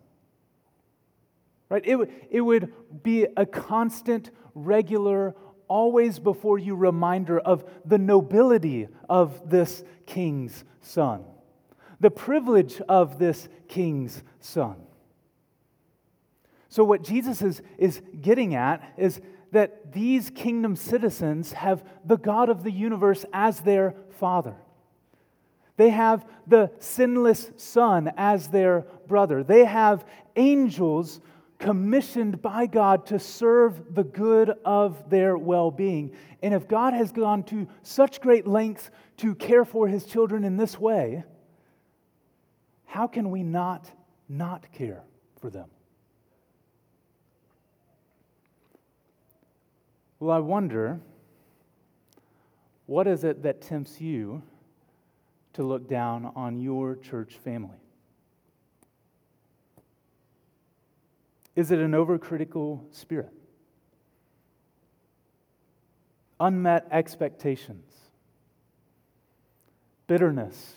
Right? 1.68 1.82
It, 1.84 1.98
it 2.30 2.40
would 2.40 2.72
be 3.02 3.26
a 3.36 3.46
constant, 3.46 4.30
regular, 4.54 5.34
always 5.72 6.18
before 6.18 6.58
you 6.58 6.76
reminder 6.76 7.38
of 7.38 7.64
the 7.86 7.96
nobility 7.96 8.88
of 9.08 9.48
this 9.48 9.82
king's 10.04 10.64
son, 10.82 11.24
the 11.98 12.10
privilege 12.10 12.78
of 12.90 13.18
this 13.18 13.48
king's 13.68 14.22
son. 14.38 14.76
So, 16.68 16.84
what 16.84 17.02
Jesus 17.02 17.40
is, 17.40 17.62
is 17.78 18.02
getting 18.20 18.54
at 18.54 18.82
is 18.98 19.22
that 19.52 19.92
these 19.94 20.28
kingdom 20.28 20.76
citizens 20.76 21.52
have 21.52 21.82
the 22.04 22.18
God 22.18 22.50
of 22.50 22.64
the 22.64 22.70
universe 22.70 23.24
as 23.32 23.60
their 23.60 23.94
father. 24.18 24.56
They 25.78 25.88
have 25.88 26.26
the 26.46 26.70
sinless 26.80 27.50
Son 27.56 28.12
as 28.18 28.48
their 28.48 28.86
brother. 29.08 29.42
They 29.42 29.64
have 29.64 30.04
angels 30.36 31.20
commissioned 31.62 32.42
by 32.42 32.66
God 32.66 33.06
to 33.06 33.20
serve 33.20 33.94
the 33.94 34.02
good 34.02 34.50
of 34.64 35.08
their 35.08 35.38
well 35.38 35.70
being. 35.70 36.10
And 36.42 36.52
if 36.52 36.66
God 36.66 36.92
has 36.92 37.12
gone 37.12 37.44
to 37.44 37.68
such 37.82 38.20
great 38.20 38.48
lengths 38.48 38.90
to 39.18 39.36
care 39.36 39.64
for 39.64 39.86
his 39.86 40.04
children 40.04 40.42
in 40.42 40.56
this 40.56 40.78
way, 40.78 41.22
how 42.84 43.06
can 43.06 43.30
we 43.30 43.44
not 43.44 43.90
not 44.28 44.70
care 44.72 45.04
for 45.40 45.50
them? 45.50 45.68
Well, 50.18 50.36
I 50.36 50.40
wonder 50.40 51.00
what 52.86 53.06
is 53.06 53.22
it 53.22 53.44
that 53.44 53.62
tempts 53.62 54.00
you 54.00 54.42
to 55.52 55.62
look 55.62 55.88
down 55.88 56.32
on 56.34 56.60
your 56.60 56.96
church 56.96 57.36
family? 57.44 57.78
Is 61.54 61.70
it 61.70 61.78
an 61.78 61.92
overcritical 61.92 62.82
spirit? 62.92 63.32
Unmet 66.40 66.88
expectations? 66.90 67.92
Bitterness? 70.06 70.74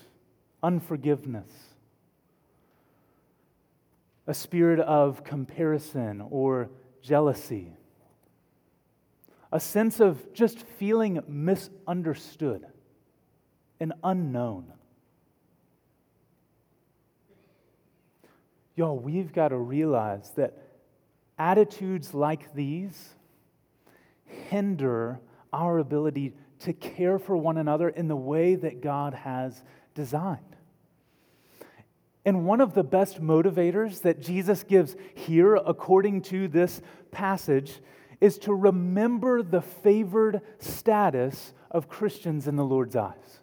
Unforgiveness? 0.62 1.50
A 4.28 4.34
spirit 4.34 4.80
of 4.80 5.24
comparison 5.24 6.22
or 6.30 6.70
jealousy? 7.02 7.74
a 9.56 9.60
sense 9.60 10.02
of 10.02 10.34
just 10.34 10.60
feeling 10.60 11.22
misunderstood 11.30 12.66
and 13.80 13.94
unknown. 14.04 14.66
Y'all, 18.76 19.00
we've 19.00 19.32
got 19.32 19.50
to 19.50 19.58
realize 19.58 20.32
that 20.36 20.58
attitudes 21.38 22.14
like 22.14 22.54
these 22.54 23.16
hinder 24.26 25.20
our 25.54 25.80
ability 25.80 26.34
to 26.60 26.74
care 26.74 27.20
for 27.20 27.38
one 27.38 27.58
another 27.58 27.90
in 27.90 28.08
the 28.08 28.16
way 28.16 28.56
that 28.56 28.82
God 28.82 29.14
has 29.14 29.64
designed. 29.94 30.56
And 32.26 32.46
one 32.46 32.60
of 32.60 32.74
the 32.74 32.84
best 32.84 33.22
motivators 33.22 34.02
that 34.02 34.20
Jesus 34.20 34.64
gives 34.64 34.96
here, 35.14 35.56
according 35.56 36.24
to 36.24 36.48
this 36.48 36.82
passage, 37.12 37.80
is 38.20 38.38
to 38.40 38.54
remember 38.54 39.44
the 39.44 39.62
favored 39.62 40.42
status 40.58 41.54
of 41.70 41.88
Christians 41.88 42.48
in 42.48 42.56
the 42.56 42.66
Lord's 42.66 42.96
eyes. 42.96 43.40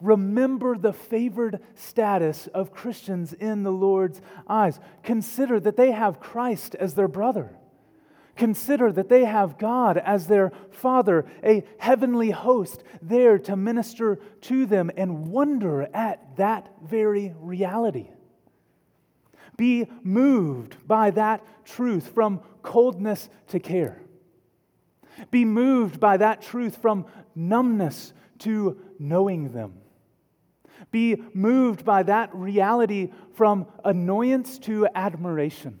Remember 0.00 0.76
the 0.76 0.92
favored 0.92 1.60
status 1.74 2.46
of 2.48 2.72
Christians 2.72 3.32
in 3.32 3.64
the 3.64 3.72
Lord's 3.72 4.20
eyes. 4.46 4.78
Consider 5.02 5.58
that 5.60 5.76
they 5.76 5.90
have 5.90 6.20
Christ 6.20 6.74
as 6.76 6.94
their 6.94 7.08
brother. 7.08 7.56
Consider 8.36 8.92
that 8.92 9.08
they 9.08 9.24
have 9.24 9.58
God 9.58 9.98
as 9.98 10.28
their 10.28 10.52
Father, 10.70 11.26
a 11.42 11.64
heavenly 11.78 12.30
host 12.30 12.84
there 13.02 13.36
to 13.40 13.56
minister 13.56 14.20
to 14.42 14.64
them, 14.64 14.92
and 14.96 15.26
wonder 15.26 15.88
at 15.92 16.36
that 16.36 16.72
very 16.80 17.34
reality. 17.40 18.08
Be 19.56 19.88
moved 20.04 20.76
by 20.86 21.10
that 21.10 21.44
truth 21.64 22.14
from 22.14 22.40
coldness 22.62 23.28
to 23.48 23.58
care. 23.58 24.00
Be 25.32 25.44
moved 25.44 25.98
by 25.98 26.18
that 26.18 26.40
truth 26.40 26.80
from 26.80 27.06
numbness 27.34 28.12
to 28.38 28.78
knowing 29.00 29.52
them. 29.52 29.80
Be 30.90 31.22
moved 31.34 31.84
by 31.84 32.02
that 32.04 32.34
reality 32.34 33.12
from 33.34 33.66
annoyance 33.84 34.58
to 34.60 34.88
admiration. 34.94 35.78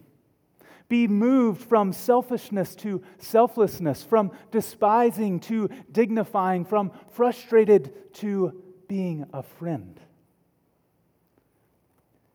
Be 0.88 1.06
moved 1.06 1.62
from 1.62 1.92
selfishness 1.92 2.74
to 2.76 3.02
selflessness, 3.18 4.02
from 4.02 4.32
despising 4.50 5.40
to 5.40 5.68
dignifying, 5.92 6.64
from 6.64 6.92
frustrated 7.10 8.14
to 8.14 8.62
being 8.88 9.26
a 9.34 9.42
friend. 9.42 10.00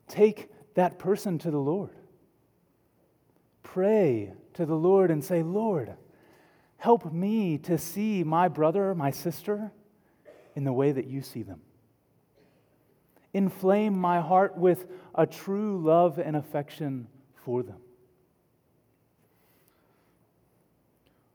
Take 0.08 0.52
that 0.76 1.00
person 1.00 1.40
to 1.40 1.50
the 1.50 1.58
Lord. 1.58 1.96
Pray 3.64 4.34
to 4.54 4.66
the 4.68 4.76
Lord 4.76 5.10
and 5.10 5.24
say, 5.24 5.42
Lord, 5.42 5.96
help 6.78 7.12
me 7.12 7.58
to 7.60 7.80
see 7.80 8.24
my 8.24 8.48
brother, 8.48 8.94
my 8.94 9.10
sister, 9.10 9.72
in 10.56 10.64
the 10.64 10.74
way 10.74 10.92
that 10.92 11.08
you 11.08 11.24
see 11.24 11.42
them. 11.42 11.62
Inflame 13.34 13.98
my 13.98 14.22
heart 14.22 14.58
with 14.58 14.86
a 15.16 15.26
true 15.26 15.82
love 15.82 16.20
and 16.20 16.36
affection 16.36 17.08
for 17.36 17.64
them. 17.64 17.78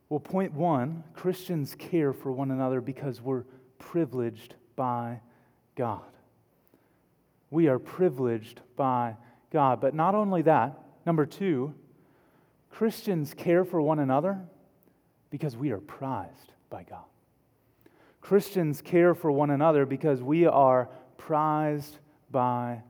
Well, 0.09 0.21
point 0.21 0.55
one 0.55 1.05
Christians 1.15 1.75
care 1.79 2.13
for 2.13 2.33
one 2.33 2.51
another 2.51 2.81
because 2.81 3.21
we're 3.21 3.45
privileged 3.79 4.55
by 4.77 5.21
God. 5.75 6.01
We 7.51 7.69
are 7.69 7.79
privileged 7.79 8.61
by 8.77 9.17
God. 9.53 9.81
But 9.81 9.95
not 9.95 10.15
only 10.15 10.43
that, 10.43 10.79
number 11.05 11.27
two, 11.27 11.75
Christians 12.71 13.35
care 13.35 13.65
for 13.65 13.81
one 13.81 13.99
another 13.99 14.39
because 15.31 15.57
we 15.57 15.71
are 15.73 15.81
prized 15.81 16.53
by 16.71 16.85
God. 16.85 17.05
Christians 18.21 18.83
care 18.83 19.15
for 19.15 19.33
one 19.33 19.51
another 19.51 19.87
because 19.87 20.23
we 20.23 20.47
are 20.47 20.89
prized 21.19 21.99
by 22.31 22.83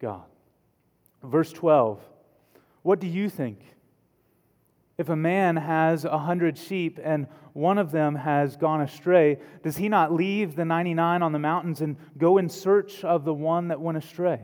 God. 0.00 0.22
Verse 1.24 1.52
12 1.52 2.00
What 2.82 3.00
do 3.00 3.08
you 3.08 3.28
think? 3.28 3.58
If 4.98 5.08
a 5.08 5.16
man 5.16 5.56
has 5.56 6.04
a 6.04 6.18
hundred 6.18 6.56
sheep 6.56 7.00
and 7.02 7.26
one 7.54 7.78
of 7.78 7.90
them 7.90 8.14
has 8.14 8.56
gone 8.56 8.82
astray, 8.82 9.38
does 9.62 9.76
he 9.76 9.88
not 9.88 10.12
leave 10.12 10.54
the 10.54 10.64
99 10.64 11.22
on 11.22 11.32
the 11.32 11.38
mountains 11.38 11.80
and 11.80 11.96
go 12.16 12.38
in 12.38 12.48
search 12.48 13.02
of 13.02 13.24
the 13.24 13.34
one 13.34 13.68
that 13.68 13.80
went 13.80 13.98
astray? 13.98 14.40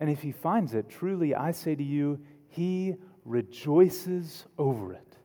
And 0.00 0.08
if 0.08 0.22
he 0.22 0.32
finds 0.32 0.74
it, 0.74 0.88
truly 0.88 1.34
I 1.34 1.52
say 1.52 1.74
to 1.74 1.84
you, 1.84 2.20
he 2.48 2.94
rejoices 3.24 4.44
over 4.58 4.92
it 4.94 5.16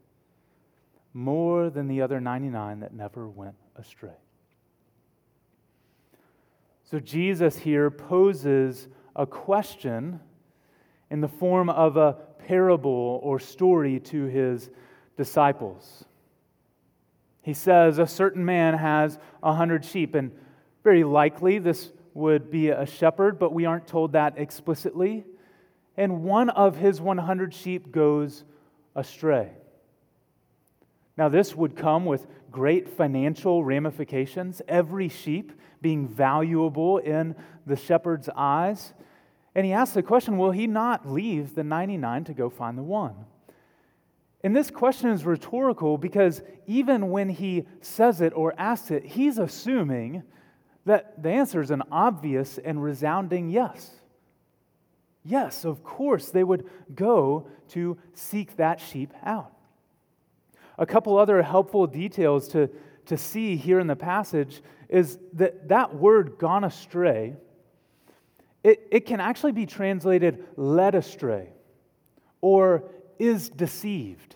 more 1.13 1.69
than 1.69 1.87
the 1.87 2.01
other 2.01 2.19
99 2.21 2.81
that 2.81 2.93
never 2.93 3.27
went 3.27 3.55
astray. 3.75 4.17
So 6.89 6.99
Jesus 6.99 7.57
here 7.57 7.91
poses 7.91 8.87
a 9.13 9.25
question 9.25 10.21
in 11.11 11.19
the 11.19 11.27
form 11.27 11.69
of 11.69 11.97
a 11.97 12.13
parable 12.47 13.19
or 13.23 13.39
story 13.39 13.99
to 13.99 14.23
his 14.23 14.69
disciples. 15.17 16.05
He 17.41 17.53
says, 17.53 17.99
A 17.99 18.07
certain 18.07 18.45
man 18.45 18.73
has 18.73 19.19
a 19.43 19.53
hundred 19.53 19.83
sheep, 19.83 20.15
and 20.15 20.31
very 20.85 21.03
likely 21.03 21.59
this 21.59 21.91
would 22.13 22.49
be 22.49 22.69
a 22.69 22.85
shepherd, 22.85 23.37
but 23.37 23.51
we 23.51 23.65
aren't 23.65 23.87
told 23.87 24.13
that 24.13 24.35
explicitly. 24.37 25.25
And 25.97 26.23
one 26.23 26.49
of 26.49 26.77
his 26.77 27.01
100 27.01 27.53
sheep 27.53 27.91
goes 27.91 28.45
astray. 28.95 29.51
Now, 31.17 31.29
this 31.29 31.55
would 31.55 31.75
come 31.75 32.05
with 32.05 32.27
great 32.51 32.87
financial 32.87 33.63
ramifications, 33.63 34.61
every 34.67 35.09
sheep 35.09 35.51
being 35.81 36.07
valuable 36.07 36.99
in 36.99 37.35
the 37.65 37.75
shepherd's 37.75 38.29
eyes. 38.35 38.93
And 39.55 39.65
he 39.65 39.73
asks 39.73 39.95
the 39.95 40.03
question 40.03 40.37
will 40.37 40.51
he 40.51 40.67
not 40.67 41.09
leave 41.09 41.55
the 41.55 41.63
99 41.63 42.25
to 42.25 42.33
go 42.33 42.49
find 42.49 42.77
the 42.77 42.83
one? 42.83 43.15
And 44.43 44.55
this 44.55 44.69
question 44.69 45.09
is 45.09 45.25
rhetorical 45.25 45.97
because 45.97 46.43
even 46.67 47.09
when 47.09 47.29
he 47.29 47.65
says 47.81 48.21
it 48.21 48.33
or 48.35 48.53
asks 48.57 48.91
it, 48.91 49.03
he's 49.03 49.39
assuming 49.39 50.23
that 50.85 51.21
the 51.21 51.29
answer 51.29 51.61
is 51.61 51.71
an 51.71 51.83
obvious 51.91 52.59
and 52.59 52.81
resounding 52.81 53.49
yes. 53.49 53.91
Yes, 55.23 55.65
of 55.65 55.83
course, 55.83 56.29
they 56.29 56.43
would 56.43 56.69
go 56.93 57.49
to 57.69 57.97
seek 58.13 58.55
that 58.57 58.79
sheep 58.79 59.11
out. 59.23 59.56
A 60.77 60.85
couple 60.85 61.17
other 61.17 61.41
helpful 61.41 61.87
details 61.87 62.47
to, 62.49 62.69
to 63.05 63.17
see 63.17 63.55
here 63.55 63.79
in 63.79 63.87
the 63.87 63.95
passage 63.95 64.61
is 64.89 65.17
that 65.33 65.67
that 65.69 65.95
word 65.95 66.37
gone 66.37 66.63
astray, 66.63 67.35
it, 68.63 68.87
it 68.91 69.05
can 69.05 69.19
actually 69.19 69.51
be 69.51 69.65
translated 69.65 70.45
led 70.55 70.95
astray 70.95 71.49
or 72.41 72.83
is 73.19 73.49
deceived. 73.49 74.35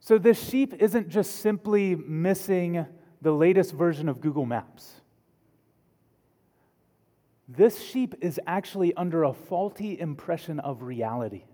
So 0.00 0.18
this 0.18 0.42
sheep 0.48 0.74
isn't 0.80 1.08
just 1.08 1.36
simply 1.36 1.94
missing 1.94 2.84
the 3.22 3.32
latest 3.32 3.72
version 3.72 4.08
of 4.08 4.20
Google 4.20 4.46
Maps. 4.46 5.00
This 7.48 7.82
sheep 7.82 8.14
is 8.20 8.40
actually 8.46 8.94
under 8.94 9.24
a 9.24 9.32
faulty 9.32 9.98
impression 9.98 10.60
of 10.60 10.82
reality. 10.82 11.44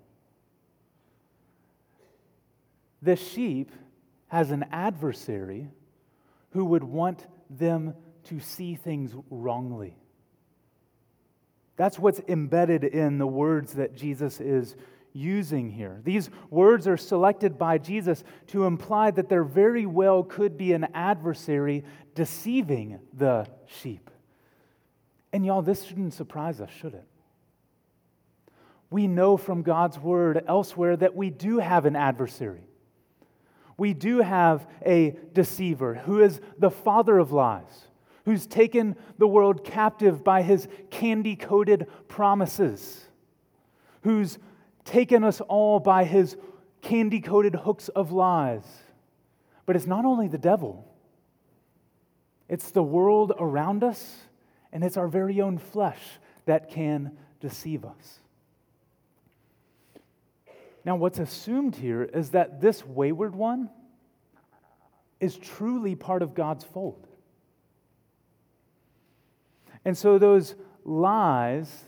This 3.07 3.25
sheep 3.25 3.71
has 4.27 4.51
an 4.51 4.64
adversary 4.73 5.69
who 6.51 6.64
would 6.64 6.83
want 6.83 7.25
them 7.49 7.95
to 8.25 8.40
see 8.40 8.75
things 8.75 9.12
wrongly. 9.31 9.97
That's 11.77 12.01
what's 12.01 12.21
embedded 12.27 12.83
in 12.83 13.19
the 13.19 13.27
words 13.27 13.75
that 13.75 13.95
Jesus 13.95 14.40
is 14.40 14.75
using 15.12 15.71
here. 15.71 16.01
These 16.03 16.31
words 16.51 16.88
are 16.88 16.97
selected 16.97 17.57
by 17.57 17.79
Jesus 17.79 18.25
to 18.49 18.64
imply 18.64 19.12
that 19.12 19.29
there 19.29 19.45
very 19.45 19.87
well 19.87 20.25
could 20.25 20.59
be 20.59 20.73
an 20.73 20.88
adversary 20.92 21.85
deceiving 22.16 22.99
the 23.16 23.47
sheep. 23.66 24.11
And 25.33 25.47
y'all, 25.47 25.62
this 25.62 25.85
shouldn't 25.85 26.14
surprise 26.14 26.61
us, 26.61 26.71
should 26.81 26.95
it? 26.95 27.07
We 28.90 29.07
know 29.07 29.37
from 29.37 29.62
God's 29.62 29.97
word 29.97 30.42
elsewhere 30.49 30.97
that 30.97 31.14
we 31.14 31.31
do 31.31 31.61
have 31.61 31.87
an 31.87 31.95
adversary 31.95 32.66
we 33.77 33.93
do 33.95 34.21
have 34.21 34.67
a 34.85 35.17
deceiver 35.33 35.95
who 35.95 36.21
is 36.21 36.41
the 36.59 36.71
father 36.71 37.19
of 37.19 37.33
lies, 37.33 37.89
who's 38.25 38.47
taken 38.47 38.97
the 39.19 39.27
world 39.27 39.65
captive 39.65 40.25
by 40.25 40.43
his 40.43 40.67
candy 40.91 41.37
coated 41.37 41.87
promises, 42.09 43.07
who's 44.03 44.39
taken 44.85 45.25
us 45.25 45.41
all 45.43 45.79
by 45.79 46.05
his 46.05 46.37
candy 46.81 47.21
coated 47.21 47.55
hooks 47.55 47.89
of 47.89 48.12
lies. 48.12 48.65
But 49.67 49.77
it's 49.77 49.87
not 49.87 50.05
only 50.05 50.29
the 50.29 50.39
devil, 50.39 50.87
it's 52.49 52.71
the 52.71 52.83
world 52.83 53.33
around 53.39 53.83
us, 53.83 54.17
and 54.73 54.85
it's 54.85 54.97
our 54.97 55.09
very 55.09 55.41
own 55.41 55.59
flesh 55.59 56.01
that 56.47 56.71
can 56.71 57.17
deceive 57.41 57.85
us. 57.85 58.21
Now, 60.87 60.94
what's 60.94 61.18
assumed 61.18 61.75
here 61.75 62.05
is 62.05 62.31
that 62.31 62.61
this 62.61 62.87
wayward 62.87 63.35
one 63.35 63.70
is 65.18 65.37
truly 65.37 65.96
part 65.96 66.22
of 66.22 66.33
God's 66.33 66.62
fold. 66.62 67.09
And 69.85 69.99
so, 69.99 70.16
those 70.16 70.55
lies 70.85 71.87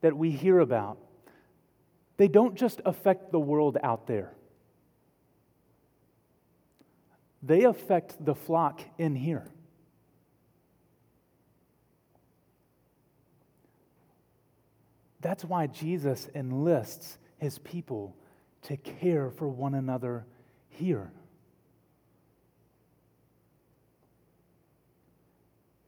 that 0.00 0.16
we 0.16 0.30
hear 0.30 0.60
about, 0.60 0.96
they 2.16 2.26
don't 2.26 2.54
just 2.54 2.80
affect 2.86 3.32
the 3.32 3.38
world 3.38 3.76
out 3.82 4.06
there, 4.06 4.32
they 7.42 7.64
affect 7.64 8.24
the 8.24 8.34
flock 8.34 8.80
in 8.96 9.14
here. 9.14 9.46
That's 15.20 15.44
why 15.44 15.66
Jesus 15.66 16.30
enlists 16.34 17.18
his 17.36 17.58
people 17.58 18.16
to 18.68 18.76
care 18.76 19.30
for 19.30 19.48
one 19.48 19.74
another 19.74 20.26
here. 20.68 21.10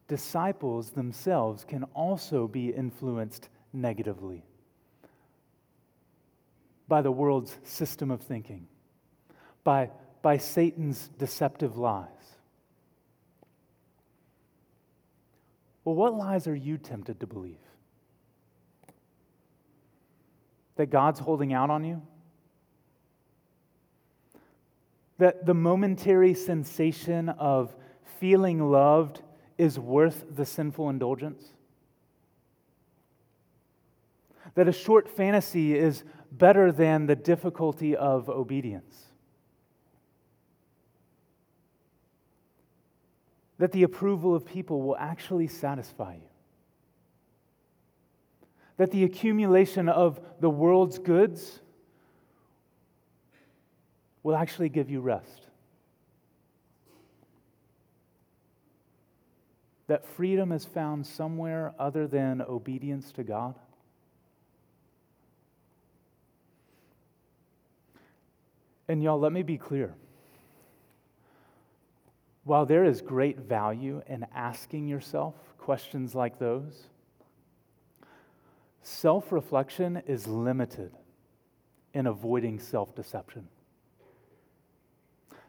Disciples 0.09 0.91
themselves 0.91 1.63
can 1.63 1.85
also 1.95 2.49
be 2.49 2.71
influenced 2.71 3.51
negatively 3.75 4.43
by 6.89 7.03
the 7.03 7.13
world's 7.13 7.57
system 7.65 8.11
of 8.11 8.23
thinking, 8.23 8.67
by, 9.63 9.91
by 10.23 10.39
Satan's 10.39 11.11
deceptive 11.19 11.77
lies. 11.77 12.09
Well, 15.85 15.95
what 15.95 16.15
lies 16.15 16.47
are 16.47 16.57
you 16.57 16.79
tempted 16.79 17.21
to 17.21 17.27
believe? 17.27 17.59
That 20.77 20.87
God's 20.87 21.21
holding 21.21 21.53
out 21.53 21.69
on 21.69 21.85
you? 21.85 22.01
That 25.21 25.45
the 25.45 25.53
momentary 25.53 26.33
sensation 26.33 27.29
of 27.29 27.77
feeling 28.19 28.71
loved 28.71 29.21
is 29.59 29.79
worth 29.79 30.25
the 30.35 30.47
sinful 30.47 30.89
indulgence? 30.89 31.45
That 34.55 34.67
a 34.67 34.73
short 34.73 35.09
fantasy 35.09 35.79
is 35.79 36.05
better 36.33 36.73
than 36.73 37.05
the 37.05 37.17
difficulty 37.17 37.95
of 37.95 38.31
obedience? 38.31 38.97
That 43.59 43.73
the 43.73 43.83
approval 43.83 44.35
of 44.35 44.47
people 44.47 44.81
will 44.81 44.97
actually 44.97 45.49
satisfy 45.49 46.15
you? 46.15 46.29
That 48.79 48.91
the 48.91 49.05
accumulation 49.05 49.91
of 49.91 50.19
the 50.41 50.49
world's 50.49 50.99
goods 50.99 51.61
will 54.23 54.37
actually 54.37 54.69
give 54.69 54.91
you 54.91 55.01
rest. 55.01 55.47
That 59.87 60.07
freedom 60.07 60.53
is 60.53 60.65
found 60.65 61.07
somewhere 61.07 61.75
other 61.79 62.07
than 62.07 62.43
obedience 62.43 63.11
to 63.13 63.25
God. 63.25 63.55
And 68.87 69.03
y'all, 69.03 69.19
let 69.19 69.33
me 69.33 69.43
be 69.43 69.57
clear. 69.57 69.95
While 72.45 72.67
there 72.67 72.85
is 72.85 73.01
great 73.01 73.39
value 73.39 74.03
in 74.07 74.27
asking 74.35 74.89
yourself 74.89 75.35
questions 75.59 76.15
like 76.15 76.39
those, 76.39 76.89
self 78.83 79.31
reflection 79.31 80.03
is 80.07 80.27
limited 80.27 80.93
in 81.95 82.07
avoiding 82.07 82.59
self 82.59 82.95
deception. 82.95 83.47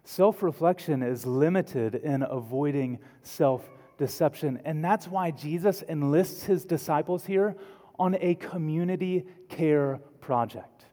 Self 0.03 0.41
reflection 0.41 1.03
is 1.03 1.25
limited 1.25 1.95
in 1.95 2.23
avoiding 2.23 2.99
self 3.21 3.69
deception. 3.97 4.59
And 4.65 4.83
that's 4.83 5.07
why 5.07 5.31
Jesus 5.31 5.83
enlists 5.87 6.43
his 6.43 6.65
disciples 6.65 7.25
here 7.25 7.55
on 7.99 8.15
a 8.19 8.35
community 8.35 9.25
care 9.47 9.99
project. 10.19 10.85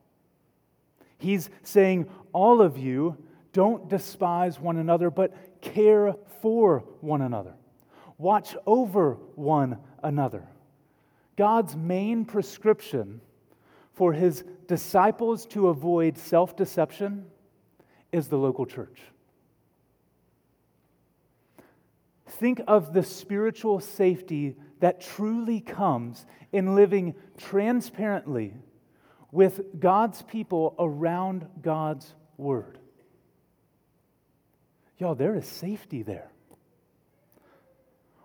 He's 1.17 1.51
saying, 1.63 2.09
All 2.33 2.61
of 2.61 2.77
you 2.77 3.17
don't 3.53 3.89
despise 3.89 4.61
one 4.61 4.77
another, 4.77 5.11
but 5.11 5.61
care 5.61 6.15
for 6.43 6.85
one 7.01 7.23
another. 7.23 7.55
Watch 8.19 8.55
over 8.67 9.15
one 9.35 9.79
another. 10.03 10.47
God's 11.37 11.77
main 11.77 12.25
prescription 12.25 13.21
for 13.95 14.13
his 14.13 14.45
disciples 14.67 15.47
to 15.47 15.69
avoid 15.69 16.19
self 16.19 16.57
deception 16.57 17.25
is 18.13 18.29
the 18.29 18.39
local 18.39 18.67
church. 18.67 19.01
Think 22.27 22.61
of 22.67 22.93
the 22.93 23.03
spiritual 23.03 23.81
safety 23.81 24.57
that 24.81 25.01
truly 25.01 25.61
comes 25.61 26.25
in 26.53 26.75
living 26.75 27.15
transparently 27.37 28.55
with 29.33 29.81
God's 29.81 30.23
people 30.23 30.75
around 30.79 31.47
God's 31.61 32.15
word. 32.37 32.79
Y'all, 34.99 35.15
there 35.15 35.37
is 35.37 35.47
safety 35.47 36.03
there. 36.03 36.31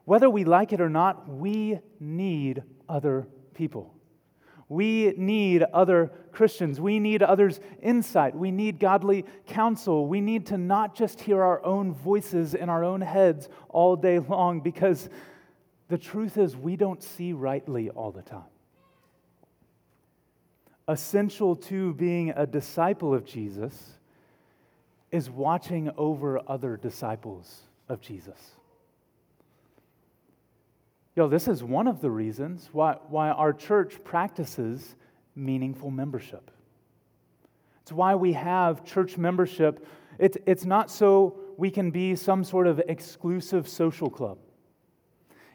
Whether 0.05 0.29
we 0.29 0.43
like 0.43 0.73
it 0.73 0.81
or 0.81 0.89
not, 0.89 1.29
we 1.29 1.79
need 1.99 2.63
other 2.89 3.27
people. 3.53 3.92
We 4.69 5.13
need 5.17 5.63
other 5.63 6.11
Christians. 6.31 6.79
We 6.79 6.99
need 6.99 7.21
others' 7.21 7.59
insight. 7.81 8.35
We 8.35 8.51
need 8.51 8.79
godly 8.79 9.25
counsel. 9.47 10.07
We 10.07 10.21
need 10.21 10.47
to 10.47 10.57
not 10.57 10.95
just 10.95 11.21
hear 11.21 11.41
our 11.41 11.63
own 11.65 11.93
voices 11.93 12.53
in 12.53 12.69
our 12.69 12.83
own 12.83 13.01
heads 13.01 13.49
all 13.69 13.95
day 13.95 14.19
long 14.19 14.61
because 14.61 15.09
the 15.89 15.97
truth 15.97 16.37
is 16.37 16.55
we 16.55 16.75
don't 16.75 17.03
see 17.03 17.33
rightly 17.33 17.89
all 17.89 18.11
the 18.11 18.21
time. 18.21 18.41
Essential 20.87 21.55
to 21.55 21.93
being 21.93 22.31
a 22.35 22.45
disciple 22.45 23.13
of 23.13 23.25
Jesus 23.25 23.97
is 25.11 25.29
watching 25.29 25.91
over 25.97 26.41
other 26.47 26.75
disciples 26.75 27.61
of 27.87 28.01
Jesus. 28.01 28.55
Yo, 31.15 31.27
this 31.27 31.47
is 31.47 31.63
one 31.63 31.87
of 31.87 32.01
the 32.01 32.09
reasons 32.09 32.69
why, 32.71 32.97
why 33.09 33.29
our 33.29 33.53
church 33.53 34.03
practices 34.03 34.95
meaningful 35.35 35.91
membership. 35.91 36.49
It's 37.83 37.91
why 37.91 38.15
we 38.15 38.33
have 38.33 38.83
church 38.83 39.17
membership. 39.17 39.85
It's, 40.17 40.37
it's 40.47 40.65
not 40.65 40.89
so 40.89 41.35
we 41.57 41.69
can 41.69 41.91
be 41.91 42.15
some 42.15 42.43
sort 42.43 42.65
of 42.65 42.79
exclusive 42.87 43.67
social 43.67 44.09
club. 44.09 44.39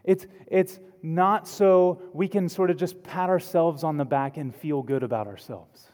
It's, 0.04 0.26
it's 0.46 0.78
not 1.02 1.48
so 1.48 2.02
we 2.12 2.28
can 2.28 2.48
sort 2.48 2.70
of 2.70 2.76
just 2.76 3.02
pat 3.02 3.28
ourselves 3.28 3.82
on 3.82 3.96
the 3.96 4.04
back 4.04 4.36
and 4.36 4.54
feel 4.54 4.82
good 4.82 5.02
about 5.02 5.26
ourselves. 5.26 5.88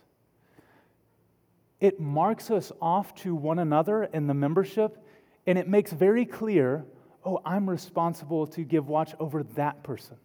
It 1.80 2.00
marks 2.00 2.50
us 2.50 2.70
off 2.82 3.14
to 3.16 3.34
one 3.34 3.58
another 3.58 4.04
in 4.04 4.26
the 4.26 4.34
membership, 4.34 4.98
and 5.46 5.58
it 5.58 5.68
makes 5.68 5.90
very 5.92 6.26
clear 6.26 6.84
oh, 7.24 7.40
I'm 7.44 7.68
responsible 7.68 8.46
to 8.48 8.62
give 8.62 8.88
watch 8.88 9.14
over 9.18 9.42
that 9.54 9.82
person. 9.82 10.16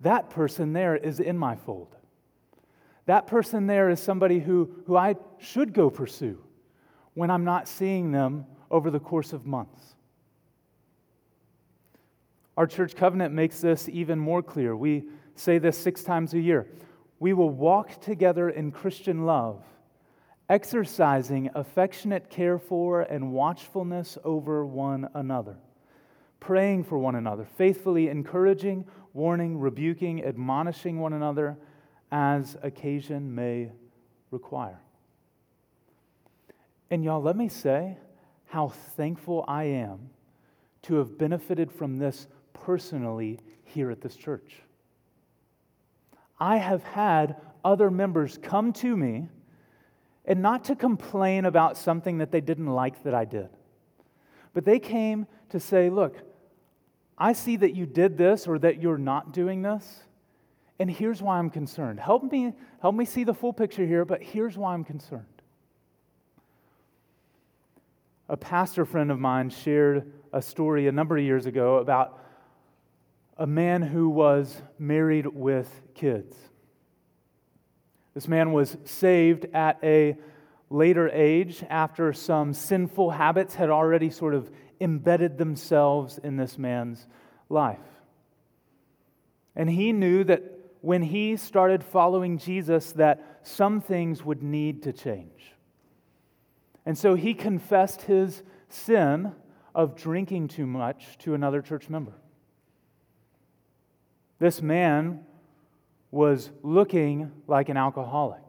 That 0.00 0.30
person 0.30 0.72
there 0.72 0.96
is 0.96 1.20
in 1.20 1.36
my 1.36 1.56
fold. 1.56 1.96
That 3.06 3.26
person 3.26 3.66
there 3.66 3.88
is 3.88 4.00
somebody 4.00 4.38
who, 4.38 4.70
who 4.86 4.96
I 4.96 5.16
should 5.38 5.72
go 5.72 5.90
pursue 5.90 6.38
when 7.14 7.30
I'm 7.30 7.44
not 7.44 7.66
seeing 7.66 8.12
them 8.12 8.46
over 8.70 8.90
the 8.90 9.00
course 9.00 9.32
of 9.32 9.46
months. 9.46 9.94
Our 12.56 12.66
church 12.66 12.94
covenant 12.94 13.34
makes 13.34 13.60
this 13.60 13.88
even 13.88 14.18
more 14.18 14.42
clear. 14.42 14.76
We 14.76 15.04
say 15.36 15.58
this 15.58 15.78
six 15.78 16.02
times 16.02 16.34
a 16.34 16.40
year. 16.40 16.66
We 17.18 17.32
will 17.32 17.50
walk 17.50 18.00
together 18.00 18.50
in 18.50 18.72
Christian 18.72 19.24
love, 19.24 19.62
exercising 20.48 21.50
affectionate 21.54 22.28
care 22.28 22.58
for 22.58 23.02
and 23.02 23.32
watchfulness 23.32 24.18
over 24.24 24.66
one 24.66 25.08
another 25.14 25.56
praying 26.40 26.84
for 26.84 26.98
one 26.98 27.14
another, 27.14 27.44
faithfully 27.44 28.08
encouraging, 28.08 28.84
warning, 29.12 29.58
rebuking, 29.58 30.24
admonishing 30.24 30.98
one 30.98 31.12
another 31.12 31.58
as 32.10 32.56
occasion 32.62 33.34
may 33.34 33.70
require. 34.30 34.80
And 36.90 37.04
y'all, 37.04 37.22
let 37.22 37.36
me 37.36 37.48
say 37.48 37.98
how 38.46 38.68
thankful 38.68 39.44
I 39.46 39.64
am 39.64 40.10
to 40.82 40.96
have 40.96 41.18
benefited 41.18 41.70
from 41.70 41.96
this 41.96 42.26
personally 42.52 43.40
here 43.64 43.90
at 43.90 44.00
this 44.00 44.16
church. 44.16 44.62
I 46.40 46.56
have 46.56 46.82
had 46.84 47.36
other 47.64 47.90
members 47.90 48.38
come 48.40 48.72
to 48.74 48.96
me 48.96 49.28
and 50.24 50.40
not 50.40 50.64
to 50.64 50.76
complain 50.76 51.44
about 51.44 51.76
something 51.76 52.18
that 52.18 52.30
they 52.30 52.40
didn't 52.40 52.68
like 52.68 53.02
that 53.02 53.14
I 53.14 53.24
did, 53.24 53.48
but 54.54 54.64
they 54.64 54.78
came 54.78 55.26
to 55.50 55.58
say, 55.58 55.90
Look, 55.90 56.16
I 57.18 57.32
see 57.32 57.56
that 57.56 57.74
you 57.74 57.84
did 57.84 58.16
this 58.16 58.46
or 58.46 58.58
that 58.60 58.80
you're 58.80 58.98
not 58.98 59.32
doing 59.32 59.62
this, 59.62 60.04
and 60.78 60.88
here's 60.88 61.20
why 61.20 61.38
I'm 61.38 61.50
concerned. 61.50 61.98
Help 61.98 62.30
me, 62.30 62.54
help 62.80 62.94
me 62.94 63.04
see 63.04 63.24
the 63.24 63.34
full 63.34 63.52
picture 63.52 63.84
here, 63.84 64.04
but 64.04 64.22
here's 64.22 64.56
why 64.56 64.72
I'm 64.72 64.84
concerned. 64.84 65.24
A 68.28 68.36
pastor 68.36 68.84
friend 68.84 69.10
of 69.10 69.18
mine 69.18 69.50
shared 69.50 70.12
a 70.32 70.40
story 70.40 70.86
a 70.86 70.92
number 70.92 71.16
of 71.16 71.24
years 71.24 71.46
ago 71.46 71.78
about 71.78 72.20
a 73.36 73.46
man 73.46 73.82
who 73.82 74.08
was 74.08 74.62
married 74.78 75.26
with 75.26 75.68
kids. 75.94 76.36
This 78.14 78.28
man 78.28 78.52
was 78.52 78.76
saved 78.84 79.46
at 79.54 79.78
a 79.82 80.16
later 80.70 81.08
age 81.08 81.64
after 81.70 82.12
some 82.12 82.52
sinful 82.52 83.10
habits 83.10 83.54
had 83.54 83.70
already 83.70 84.10
sort 84.10 84.34
of 84.34 84.50
embedded 84.80 85.38
themselves 85.38 86.18
in 86.18 86.36
this 86.36 86.58
man's 86.58 87.06
life. 87.48 87.78
And 89.56 89.68
he 89.68 89.92
knew 89.92 90.24
that 90.24 90.42
when 90.80 91.02
he 91.02 91.36
started 91.36 91.82
following 91.82 92.38
Jesus 92.38 92.92
that 92.92 93.40
some 93.42 93.80
things 93.80 94.24
would 94.24 94.42
need 94.42 94.82
to 94.84 94.92
change. 94.92 95.54
And 96.86 96.96
so 96.96 97.14
he 97.14 97.34
confessed 97.34 98.02
his 98.02 98.42
sin 98.68 99.32
of 99.74 99.96
drinking 99.96 100.48
too 100.48 100.66
much 100.66 101.18
to 101.18 101.34
another 101.34 101.60
church 101.60 101.88
member. 101.88 102.14
This 104.38 104.62
man 104.62 105.24
was 106.10 106.50
looking 106.62 107.32
like 107.46 107.68
an 107.68 107.76
alcoholic. 107.76 108.42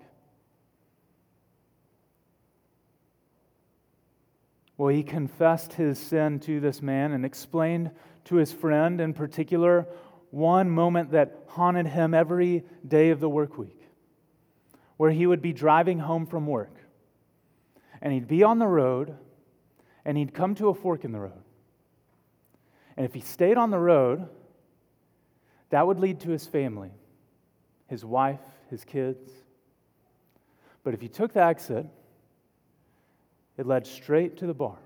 Well, 4.80 4.96
he 4.96 5.04
confessed 5.04 5.74
his 5.74 6.00
sin 6.00 6.40
to 6.40 6.62
this 6.62 6.82
man 6.82 7.12
and 7.12 7.26
explained 7.26 7.92
to 8.24 8.38
his 8.38 8.54
friend, 8.54 9.02
in 9.02 9.14
particular, 9.14 9.86
one 10.32 10.70
moment 10.70 11.12
that 11.12 11.44
haunted 11.50 11.86
him 11.86 12.14
every 12.14 12.64
day 12.88 13.10
of 13.10 13.20
the 13.20 13.28
work 13.28 13.58
week, 13.58 13.82
where 14.96 15.12
he 15.12 15.28
would 15.28 15.42
be 15.42 15.52
driving 15.52 16.00
home 16.00 16.26
from 16.26 16.48
work. 16.48 16.74
And 18.02 18.14
he'd 18.14 18.30
be 18.30 18.42
on 18.42 18.58
the 18.58 18.68
road, 18.68 19.18
and 20.06 20.18
he'd 20.18 20.34
come 20.34 20.56
to 20.56 20.70
a 20.70 20.74
fork 20.74 21.04
in 21.04 21.12
the 21.12 21.20
road. 21.20 21.44
And 22.96 23.06
if 23.06 23.14
he 23.14 23.20
stayed 23.20 23.58
on 23.58 23.72
the 23.72 23.80
road, 23.80 24.30
that 25.72 25.86
would 25.86 26.00
lead 26.00 26.22
to 26.22 26.30
his 26.30 26.48
family, 26.48 26.92
his 27.88 28.06
wife, 28.06 28.40
his 28.70 28.86
kids. 28.86 29.30
But 30.86 30.94
if 30.94 31.02
he 31.02 31.10
took 31.10 31.34
the 31.34 31.44
exit, 31.44 31.86
it 33.60 33.68
led 33.68 33.86
straight 33.86 34.38
to 34.38 34.48
the 34.48 34.54
bar. 34.54 34.78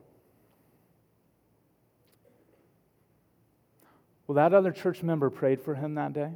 Well, 4.26 4.34
that 4.34 4.52
other 4.52 4.72
church 4.72 5.04
member 5.04 5.30
prayed 5.30 5.62
for 5.62 5.76
him 5.76 5.94
that 5.94 6.14
day, 6.14 6.32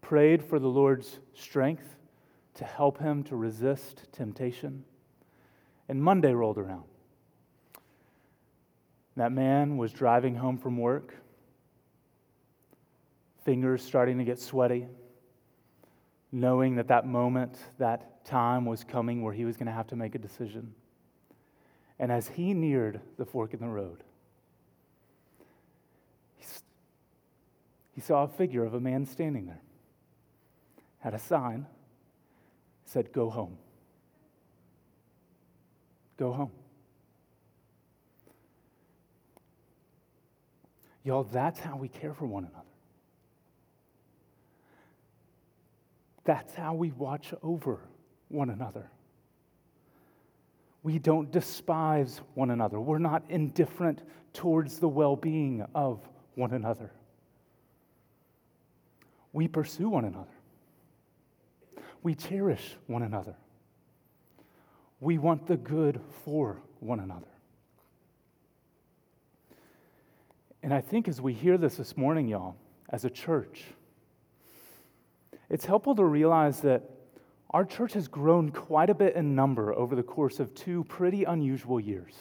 prayed 0.00 0.42
for 0.42 0.58
the 0.58 0.66
Lord's 0.66 1.20
strength 1.32 1.94
to 2.54 2.64
help 2.64 2.98
him 2.98 3.22
to 3.24 3.36
resist 3.36 4.08
temptation. 4.10 4.84
And 5.88 6.02
Monday 6.02 6.32
rolled 6.32 6.58
around. 6.58 6.82
That 9.16 9.30
man 9.30 9.76
was 9.76 9.92
driving 9.92 10.34
home 10.34 10.58
from 10.58 10.76
work, 10.76 11.14
fingers 13.44 13.80
starting 13.80 14.18
to 14.18 14.24
get 14.24 14.40
sweaty, 14.40 14.88
knowing 16.34 16.74
that 16.74 16.88
that 16.88 17.06
moment, 17.06 17.56
that 17.78 18.24
time 18.24 18.66
was 18.66 18.82
coming 18.82 19.22
where 19.22 19.32
he 19.32 19.44
was 19.44 19.56
going 19.56 19.66
to 19.66 19.72
have 19.72 19.86
to 19.86 19.94
make 19.94 20.16
a 20.16 20.18
decision. 20.18 20.74
And 22.00 22.10
as 22.10 22.26
he 22.26 22.52
neared 22.52 23.00
the 23.16 23.24
fork 23.24 23.54
in 23.54 23.60
the 23.60 23.68
road, 23.68 24.02
he 27.94 28.00
saw 28.00 28.24
a 28.24 28.28
figure 28.28 28.64
of 28.64 28.74
a 28.74 28.80
man 28.80 29.06
standing 29.06 29.46
there, 29.46 29.60
had 30.98 31.14
a 31.14 31.20
sign, 31.20 31.66
said, 32.84 33.12
Go 33.12 33.30
home. 33.30 33.56
go 36.16 36.32
home. 36.32 36.50
Y'all, 41.04 41.22
that's 41.22 41.60
how 41.60 41.76
we 41.76 41.86
care 41.88 42.12
for 42.12 42.26
one 42.26 42.44
another. 42.44 42.73
That's 46.24 46.54
how 46.54 46.74
we 46.74 46.90
watch 46.92 47.34
over 47.42 47.80
one 48.28 48.50
another. 48.50 48.90
We 50.82 50.98
don't 50.98 51.30
despise 51.30 52.20
one 52.34 52.50
another. 52.50 52.80
We're 52.80 52.98
not 52.98 53.22
indifferent 53.28 54.02
towards 54.32 54.78
the 54.78 54.88
well 54.88 55.16
being 55.16 55.64
of 55.74 56.00
one 56.34 56.52
another. 56.52 56.90
We 59.32 59.48
pursue 59.48 59.88
one 59.88 60.04
another. 60.04 60.28
We 62.02 62.14
cherish 62.14 62.76
one 62.86 63.02
another. 63.02 63.34
We 65.00 65.18
want 65.18 65.46
the 65.46 65.56
good 65.56 66.00
for 66.24 66.60
one 66.80 67.00
another. 67.00 67.26
And 70.62 70.72
I 70.72 70.80
think 70.80 71.08
as 71.08 71.20
we 71.20 71.34
hear 71.34 71.58
this 71.58 71.76
this 71.76 71.96
morning, 71.96 72.28
y'all, 72.28 72.56
as 72.90 73.04
a 73.04 73.10
church, 73.10 73.64
it's 75.50 75.64
helpful 75.64 75.94
to 75.96 76.04
realize 76.04 76.60
that 76.60 76.90
our 77.50 77.64
church 77.64 77.92
has 77.92 78.08
grown 78.08 78.50
quite 78.50 78.90
a 78.90 78.94
bit 78.94 79.14
in 79.14 79.34
number 79.34 79.72
over 79.72 79.94
the 79.94 80.02
course 80.02 80.40
of 80.40 80.54
two 80.54 80.84
pretty 80.84 81.24
unusual 81.24 81.78
years. 81.78 82.12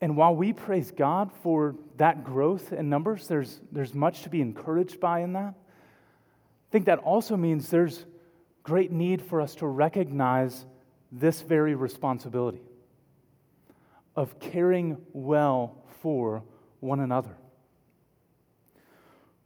And 0.00 0.16
while 0.16 0.34
we 0.34 0.52
praise 0.52 0.90
God 0.90 1.30
for 1.42 1.76
that 1.96 2.24
growth 2.24 2.72
in 2.72 2.90
numbers, 2.90 3.26
there's, 3.26 3.60
there's 3.72 3.94
much 3.94 4.22
to 4.22 4.28
be 4.28 4.40
encouraged 4.40 5.00
by 5.00 5.20
in 5.20 5.32
that. 5.32 5.54
I 5.54 6.70
think 6.72 6.86
that 6.86 6.98
also 6.98 7.36
means 7.36 7.70
there's 7.70 8.04
great 8.62 8.90
need 8.90 9.22
for 9.22 9.40
us 9.40 9.54
to 9.56 9.66
recognize 9.66 10.66
this 11.12 11.40
very 11.42 11.74
responsibility 11.74 12.62
of 14.16 14.38
caring 14.40 14.96
well 15.12 15.84
for 16.02 16.42
one 16.80 17.00
another. 17.00 17.36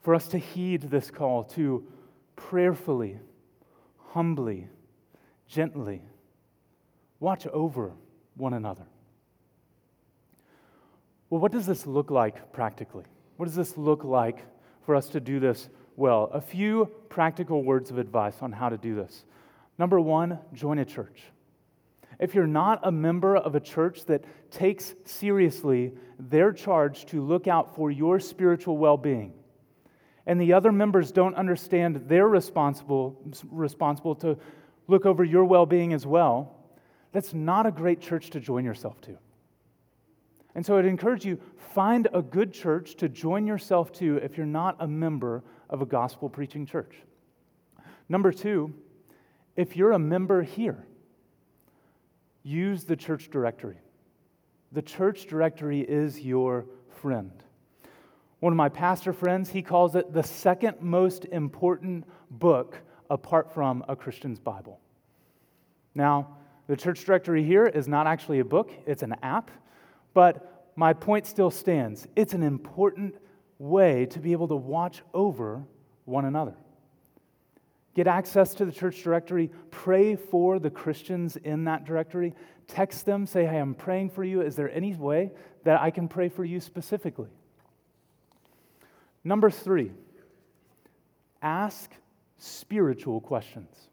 For 0.08 0.14
us 0.14 0.28
to 0.28 0.38
heed 0.38 0.84
this 0.84 1.10
call 1.10 1.44
to 1.44 1.86
prayerfully, 2.34 3.18
humbly, 3.98 4.66
gently 5.46 6.00
watch 7.20 7.46
over 7.48 7.92
one 8.34 8.54
another. 8.54 8.86
Well, 11.28 11.42
what 11.42 11.52
does 11.52 11.66
this 11.66 11.86
look 11.86 12.10
like 12.10 12.54
practically? 12.54 13.04
What 13.36 13.44
does 13.44 13.54
this 13.54 13.76
look 13.76 14.02
like 14.02 14.46
for 14.86 14.96
us 14.96 15.10
to 15.10 15.20
do 15.20 15.40
this 15.40 15.68
well? 15.94 16.30
A 16.32 16.40
few 16.40 16.90
practical 17.10 17.62
words 17.62 17.90
of 17.90 17.98
advice 17.98 18.36
on 18.40 18.50
how 18.50 18.70
to 18.70 18.78
do 18.78 18.94
this. 18.94 19.26
Number 19.76 20.00
one, 20.00 20.38
join 20.54 20.78
a 20.78 20.86
church. 20.86 21.20
If 22.18 22.34
you're 22.34 22.46
not 22.46 22.80
a 22.82 22.90
member 22.90 23.36
of 23.36 23.54
a 23.54 23.60
church 23.60 24.06
that 24.06 24.24
takes 24.50 24.94
seriously 25.04 25.92
their 26.18 26.50
charge 26.54 27.04
to 27.08 27.22
look 27.22 27.46
out 27.46 27.76
for 27.76 27.90
your 27.90 28.18
spiritual 28.18 28.78
well 28.78 28.96
being, 28.96 29.34
and 30.28 30.38
the 30.38 30.52
other 30.52 30.70
members 30.70 31.10
don't 31.10 31.34
understand 31.36 32.04
they're 32.06 32.28
responsible, 32.28 33.18
responsible 33.50 34.14
to 34.16 34.36
look 34.86 35.06
over 35.06 35.24
your 35.24 35.44
well 35.46 35.64
being 35.64 35.94
as 35.94 36.06
well, 36.06 36.54
that's 37.12 37.32
not 37.32 37.64
a 37.64 37.72
great 37.72 37.98
church 37.98 38.28
to 38.30 38.38
join 38.38 38.62
yourself 38.62 39.00
to. 39.00 39.16
And 40.54 40.64
so 40.64 40.76
I'd 40.76 40.84
encourage 40.84 41.24
you 41.24 41.40
find 41.74 42.08
a 42.12 42.20
good 42.20 42.52
church 42.52 42.96
to 42.96 43.08
join 43.08 43.46
yourself 43.46 43.90
to 43.94 44.18
if 44.18 44.36
you're 44.36 44.46
not 44.46 44.76
a 44.80 44.86
member 44.86 45.42
of 45.70 45.80
a 45.80 45.86
gospel 45.86 46.28
preaching 46.28 46.66
church. 46.66 46.96
Number 48.10 48.30
two, 48.30 48.74
if 49.56 49.76
you're 49.76 49.92
a 49.92 49.98
member 49.98 50.42
here, 50.42 50.86
use 52.42 52.84
the 52.84 52.96
church 52.96 53.30
directory. 53.30 53.78
The 54.72 54.82
church 54.82 55.26
directory 55.26 55.80
is 55.80 56.20
your 56.20 56.66
friend. 57.00 57.32
One 58.40 58.52
of 58.52 58.56
my 58.56 58.68
pastor 58.68 59.12
friends, 59.12 59.50
he 59.50 59.62
calls 59.62 59.96
it 59.96 60.12
the 60.12 60.22
second 60.22 60.80
most 60.80 61.24
important 61.24 62.04
book 62.30 62.78
apart 63.10 63.52
from 63.52 63.84
a 63.88 63.96
Christian's 63.96 64.38
Bible. 64.38 64.80
Now, 65.94 66.36
the 66.68 66.76
church 66.76 67.04
directory 67.04 67.42
here 67.42 67.66
is 67.66 67.88
not 67.88 68.06
actually 68.06 68.38
a 68.38 68.44
book, 68.44 68.70
it's 68.86 69.02
an 69.02 69.16
app, 69.22 69.50
but 70.14 70.70
my 70.76 70.92
point 70.92 71.26
still 71.26 71.50
stands. 71.50 72.06
It's 72.14 72.34
an 72.34 72.44
important 72.44 73.16
way 73.58 74.06
to 74.06 74.20
be 74.20 74.30
able 74.30 74.46
to 74.48 74.56
watch 74.56 75.02
over 75.12 75.64
one 76.04 76.24
another. 76.24 76.54
Get 77.94 78.06
access 78.06 78.54
to 78.54 78.64
the 78.64 78.70
church 78.70 79.02
directory, 79.02 79.50
pray 79.72 80.14
for 80.14 80.60
the 80.60 80.70
Christians 80.70 81.36
in 81.36 81.64
that 81.64 81.84
directory, 81.84 82.34
text 82.68 83.04
them, 83.04 83.26
say, 83.26 83.44
Hey, 83.44 83.58
I'm 83.58 83.74
praying 83.74 84.10
for 84.10 84.22
you. 84.22 84.42
Is 84.42 84.54
there 84.54 84.70
any 84.70 84.94
way 84.94 85.32
that 85.64 85.80
I 85.80 85.90
can 85.90 86.06
pray 86.06 86.28
for 86.28 86.44
you 86.44 86.60
specifically? 86.60 87.30
Number 89.24 89.50
three, 89.50 89.92
ask 91.42 91.90
spiritual 92.38 93.20
questions. 93.20 93.88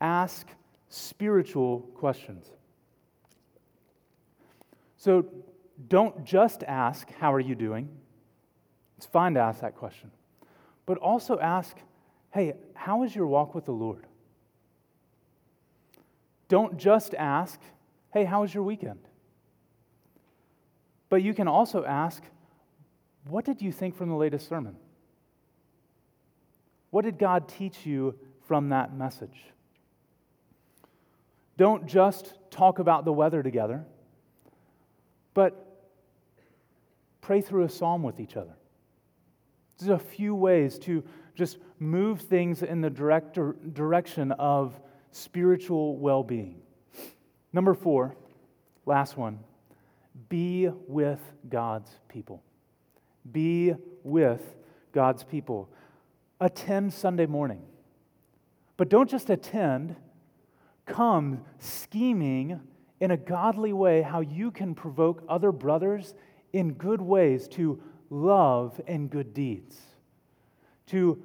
Ask 0.00 0.46
spiritual 0.88 1.80
questions. 1.94 2.46
So 4.96 5.26
don't 5.88 6.24
just 6.24 6.62
ask, 6.64 7.10
How 7.14 7.32
are 7.32 7.40
you 7.40 7.54
doing? 7.54 7.88
It's 8.96 9.06
fine 9.06 9.34
to 9.34 9.40
ask 9.40 9.60
that 9.60 9.76
question. 9.76 10.10
But 10.86 10.98
also 10.98 11.38
ask, 11.38 11.76
Hey, 12.30 12.54
how 12.74 13.04
is 13.04 13.14
your 13.14 13.26
walk 13.26 13.54
with 13.54 13.64
the 13.64 13.72
Lord? 13.72 14.06
Don't 16.48 16.78
just 16.78 17.14
ask, 17.14 17.60
Hey, 18.12 18.24
how 18.24 18.42
was 18.42 18.52
your 18.52 18.64
weekend? 18.64 19.00
But 21.08 21.22
you 21.22 21.32
can 21.32 21.48
also 21.48 21.84
ask, 21.84 22.22
what 23.28 23.44
did 23.44 23.60
you 23.60 23.72
think 23.72 23.96
from 23.96 24.08
the 24.08 24.16
latest 24.16 24.48
sermon? 24.48 24.76
What 26.90 27.04
did 27.04 27.18
God 27.18 27.48
teach 27.48 27.84
you 27.84 28.14
from 28.46 28.70
that 28.70 28.94
message? 28.94 29.38
Don't 31.56 31.86
just 31.86 32.34
talk 32.50 32.78
about 32.78 33.04
the 33.04 33.12
weather 33.12 33.42
together, 33.42 33.84
but 35.34 35.88
pray 37.20 37.40
through 37.40 37.64
a 37.64 37.68
psalm 37.68 38.02
with 38.02 38.20
each 38.20 38.36
other. 38.36 38.56
There's 39.78 39.90
a 39.90 39.98
few 40.02 40.34
ways 40.34 40.78
to 40.80 41.04
just 41.34 41.58
move 41.78 42.22
things 42.22 42.62
in 42.62 42.80
the 42.80 42.90
direct 42.90 43.38
direction 43.74 44.32
of 44.32 44.80
spiritual 45.10 45.96
well 45.98 46.22
being. 46.22 46.60
Number 47.52 47.74
four, 47.74 48.16
last 48.86 49.16
one, 49.16 49.40
be 50.28 50.68
with 50.86 51.20
God's 51.48 51.90
people. 52.08 52.42
Be 53.32 53.74
with 54.02 54.42
God's 54.92 55.24
people. 55.24 55.68
Attend 56.40 56.92
Sunday 56.92 57.26
morning. 57.26 57.62
But 58.76 58.88
don't 58.88 59.10
just 59.10 59.28
attend, 59.28 59.96
come 60.86 61.44
scheming 61.58 62.60
in 63.00 63.10
a 63.10 63.16
godly 63.16 63.72
way 63.72 64.02
how 64.02 64.20
you 64.20 64.50
can 64.50 64.74
provoke 64.74 65.24
other 65.28 65.52
brothers 65.52 66.14
in 66.52 66.72
good 66.72 67.00
ways 67.00 67.48
to 67.48 67.80
love 68.10 68.80
and 68.86 69.10
good 69.10 69.34
deeds, 69.34 69.78
to 70.86 71.22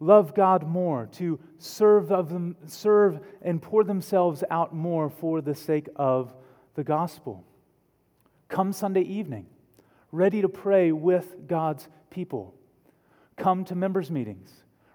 love 0.00 0.34
God 0.34 0.66
more, 0.66 1.06
to 1.12 1.38
serve, 1.58 2.10
of 2.10 2.28
them, 2.28 2.56
serve 2.66 3.20
and 3.42 3.60
pour 3.60 3.84
themselves 3.84 4.42
out 4.50 4.74
more 4.74 5.10
for 5.10 5.40
the 5.40 5.54
sake 5.54 5.88
of 5.96 6.34
the 6.74 6.84
gospel. 6.84 7.44
Come 8.48 8.72
Sunday 8.72 9.02
evening 9.02 9.46
ready 10.12 10.42
to 10.42 10.48
pray 10.48 10.92
with 10.92 11.48
God's 11.48 11.88
people. 12.10 12.54
Come 13.36 13.64
to 13.64 13.74
members' 13.74 14.10
meetings, 14.10 14.52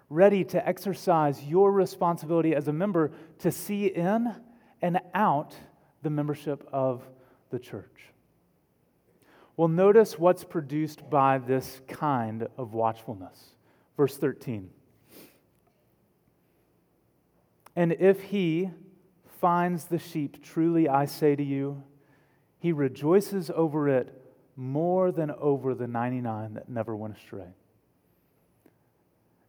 ready 0.08 0.44
to 0.44 0.66
exercise 0.66 1.42
your 1.44 1.72
responsibility 1.72 2.54
as 2.54 2.68
a 2.68 2.72
member 2.72 3.10
to 3.40 3.50
see 3.50 3.86
in 3.86 4.34
and 4.80 5.00
out 5.12 5.56
the 6.02 6.10
membership 6.10 6.66
of 6.72 7.02
the 7.50 7.58
church. 7.58 8.12
Well, 9.56 9.68
notice 9.68 10.16
what's 10.16 10.44
produced 10.44 11.10
by 11.10 11.38
this 11.38 11.80
kind 11.88 12.46
of 12.56 12.74
watchfulness. 12.74 13.54
Verse 13.96 14.16
13. 14.16 14.70
And 17.74 17.92
if 17.92 18.22
he 18.22 18.70
finds 19.40 19.86
the 19.86 19.98
sheep, 19.98 20.44
truly 20.44 20.88
I 20.88 21.06
say 21.06 21.34
to 21.34 21.42
you, 21.42 21.82
he 22.60 22.72
rejoices 22.72 23.50
over 23.50 23.88
it 23.88 24.17
more 24.58 25.12
than 25.12 25.30
over 25.30 25.72
the 25.72 25.86
99 25.86 26.54
that 26.54 26.68
never 26.68 26.96
went 26.96 27.16
astray. 27.16 27.46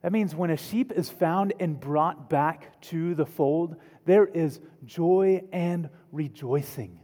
That 0.03 0.11
means 0.11 0.35
when 0.35 0.51
a 0.51 0.55
sheep 0.55 0.91
is 0.91 1.09
found 1.09 1.53
and 1.59 1.79
brought 1.79 2.29
back 2.29 2.79
to 2.83 3.15
the 3.15 3.25
fold, 3.25 3.75
there 4.05 4.27
is 4.27 4.59
joy 4.85 5.41
and 5.51 5.89
rejoicing. 6.11 6.99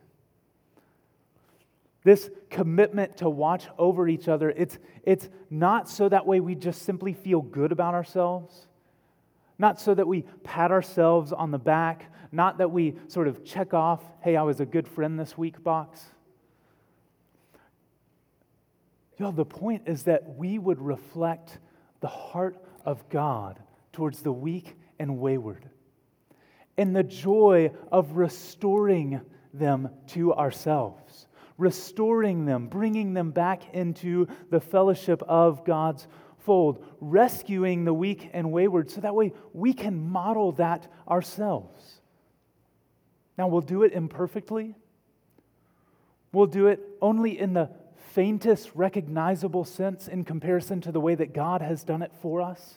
This 2.04 2.30
commitment 2.52 3.18
to 3.18 3.30
watch 3.30 3.66
over 3.80 4.08
each 4.08 4.28
other, 4.28 4.52
it's, 4.52 4.78
it's 5.04 5.28
not 5.50 5.90
so 5.90 6.08
that 6.08 6.28
way 6.28 6.40
we 6.40 6.54
just 6.54 6.84
simply 6.84 7.14
feel 7.14 7.42
good 7.42 7.72
about 7.72 7.96
ourselves. 7.96 8.68
Not 9.58 9.82
so 9.82 9.96
that 9.96 10.08
we 10.08 10.26
pat 10.44 10.72
ourselves 10.72 11.34
on 11.34 11.50
the 11.50 11.58
back, 11.58 12.12
not 12.32 12.60
that 12.60 12.70
we 12.70 12.96
sort 13.08 13.28
of 13.28 13.44
check 13.44 13.74
off, 13.74 14.04
hey, 14.22 14.38
I 14.38 14.44
was 14.44 14.60
a 14.60 14.66
good 14.66 14.88
friend 14.88 15.20
this 15.20 15.36
week 15.36 15.64
box. 15.64 16.06
Y'all, 19.18 19.32
the 19.32 19.46
point 19.46 19.84
is 19.86 20.04
that 20.04 20.36
we 20.36 20.60
would 20.60 20.82
reflect 20.82 21.60
the 22.02 22.08
heart 22.08 22.58
of 22.84 23.08
God 23.10 23.60
towards 23.94 24.22
the 24.22 24.32
weak 24.32 24.76
and 25.00 25.18
wayward, 25.20 25.70
and 26.78 26.96
the 26.96 27.04
joy 27.04 27.72
of 27.92 28.18
restoring 28.18 29.22
them 29.54 29.90
to 30.08 30.34
ourselves, 30.34 31.28
restoring 31.58 32.46
them, 32.46 32.68
bringing 32.68 33.14
them 33.14 33.32
back 33.32 33.74
into 33.74 34.28
the 34.50 34.60
fellowship 34.60 35.24
of 35.24 35.64
God's 35.64 36.08
fold, 36.40 36.86
rescuing 37.00 37.86
the 37.86 37.94
weak 37.94 38.30
and 38.34 38.52
wayward, 38.52 38.92
so 38.92 39.02
that 39.02 39.16
way 39.16 39.32
we 39.54 39.74
can 39.74 40.10
model 40.10 40.52
that 40.54 40.92
ourselves. 41.08 42.02
Now, 43.38 43.48
we'll 43.48 43.62
do 43.62 43.84
it 43.84 43.94
imperfectly. 43.94 44.76
We'll 46.32 46.46
do 46.48 46.68
it 46.68 46.82
only 47.02 47.40
in 47.40 47.54
the 47.54 47.70
faintest 48.16 48.72
recognizable 48.76 49.66
sense 49.66 50.08
in 50.08 50.24
comparison 50.24 50.80
to 50.80 50.90
the 50.90 51.02
way 51.02 51.16
that 51.16 51.34
God 51.34 51.62
has 51.62 51.84
done 51.84 52.02
it 52.02 52.14
for 52.22 52.42
us. 52.42 52.76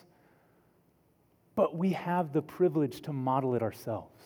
But 1.55 1.77
we 1.77 1.93
have 1.93 2.33
the 2.33 2.41
privilege 2.41 3.01
to 3.03 3.13
model 3.13 3.55
it 3.55 3.63
ourselves. 3.63 4.21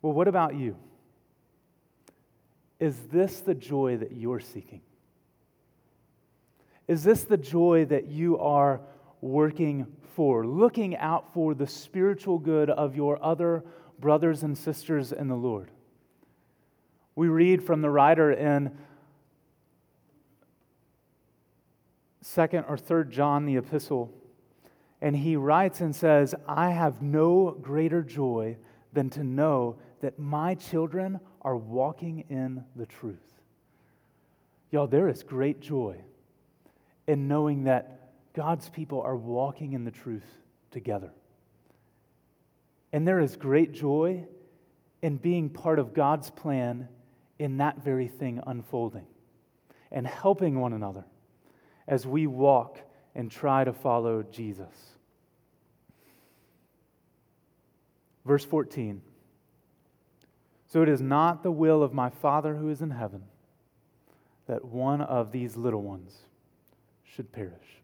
Well, 0.00 0.14
what 0.14 0.26
about 0.26 0.54
you? 0.54 0.76
Is 2.80 2.96
this 3.12 3.40
the 3.40 3.54
joy 3.54 3.98
that 3.98 4.12
you're 4.12 4.40
seeking? 4.40 4.80
Is 6.88 7.04
this 7.04 7.24
the 7.24 7.36
joy 7.36 7.84
that 7.86 8.06
you 8.06 8.38
are 8.38 8.80
working 9.20 9.86
for? 10.14 10.46
Looking 10.46 10.96
out 10.96 11.34
for 11.34 11.52
the 11.52 11.66
spiritual 11.66 12.38
good 12.38 12.70
of 12.70 12.96
your 12.96 13.22
other 13.22 13.64
brothers 13.98 14.42
and 14.42 14.56
sisters 14.56 15.12
in 15.12 15.28
the 15.28 15.36
Lord? 15.36 15.70
We 17.16 17.28
read 17.28 17.64
from 17.64 17.80
the 17.80 17.90
writer 17.90 18.30
in 18.30 18.76
2nd 22.22 22.68
or 22.68 22.76
3rd 22.76 23.08
John, 23.08 23.46
the 23.46 23.56
epistle, 23.56 24.12
and 25.00 25.16
he 25.16 25.36
writes 25.36 25.80
and 25.80 25.96
says, 25.96 26.34
I 26.46 26.70
have 26.70 27.00
no 27.00 27.56
greater 27.60 28.02
joy 28.02 28.58
than 28.92 29.08
to 29.10 29.24
know 29.24 29.76
that 30.00 30.18
my 30.18 30.54
children 30.54 31.18
are 31.40 31.56
walking 31.56 32.24
in 32.28 32.64
the 32.76 32.86
truth. 32.86 33.18
Y'all, 34.70 34.86
there 34.86 35.08
is 35.08 35.22
great 35.22 35.60
joy 35.60 35.96
in 37.06 37.28
knowing 37.28 37.64
that 37.64 38.10
God's 38.34 38.68
people 38.68 39.00
are 39.00 39.16
walking 39.16 39.72
in 39.72 39.84
the 39.84 39.90
truth 39.90 40.26
together. 40.70 41.12
And 42.92 43.08
there 43.08 43.20
is 43.20 43.36
great 43.36 43.72
joy 43.72 44.24
in 45.00 45.16
being 45.16 45.48
part 45.48 45.78
of 45.78 45.94
God's 45.94 46.30
plan 46.30 46.88
in 47.38 47.58
that 47.58 47.82
very 47.82 48.08
thing 48.08 48.40
unfolding 48.46 49.06
and 49.90 50.06
helping 50.06 50.60
one 50.60 50.72
another 50.72 51.04
as 51.86 52.06
we 52.06 52.26
walk 52.26 52.78
and 53.14 53.30
try 53.30 53.64
to 53.64 53.72
follow 53.72 54.22
Jesus. 54.22 54.96
Verse 58.24 58.44
14 58.44 59.00
So 60.66 60.82
it 60.82 60.88
is 60.88 61.00
not 61.00 61.42
the 61.42 61.50
will 61.50 61.82
of 61.82 61.94
my 61.94 62.10
Father 62.10 62.56
who 62.56 62.68
is 62.68 62.82
in 62.82 62.90
heaven 62.90 63.22
that 64.46 64.64
one 64.64 65.00
of 65.00 65.32
these 65.32 65.56
little 65.56 65.82
ones 65.82 66.12
should 67.04 67.32
perish. 67.32 67.82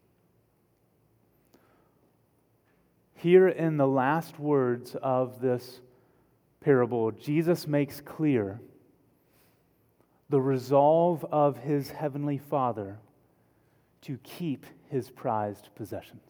Here 3.15 3.47
in 3.47 3.77
the 3.77 3.87
last 3.87 4.37
words 4.37 4.95
of 5.01 5.39
this 5.39 5.79
parable, 6.59 7.11
Jesus 7.11 7.67
makes 7.67 8.01
clear 8.01 8.59
the 10.33 10.41
resolve 10.41 11.23
of 11.31 11.57
his 11.57 11.91
heavenly 11.91 12.39
Father 12.39 12.97
to 14.01 14.17
keep 14.23 14.65
his 14.89 15.11
prized 15.11 15.69
possessions. 15.75 16.27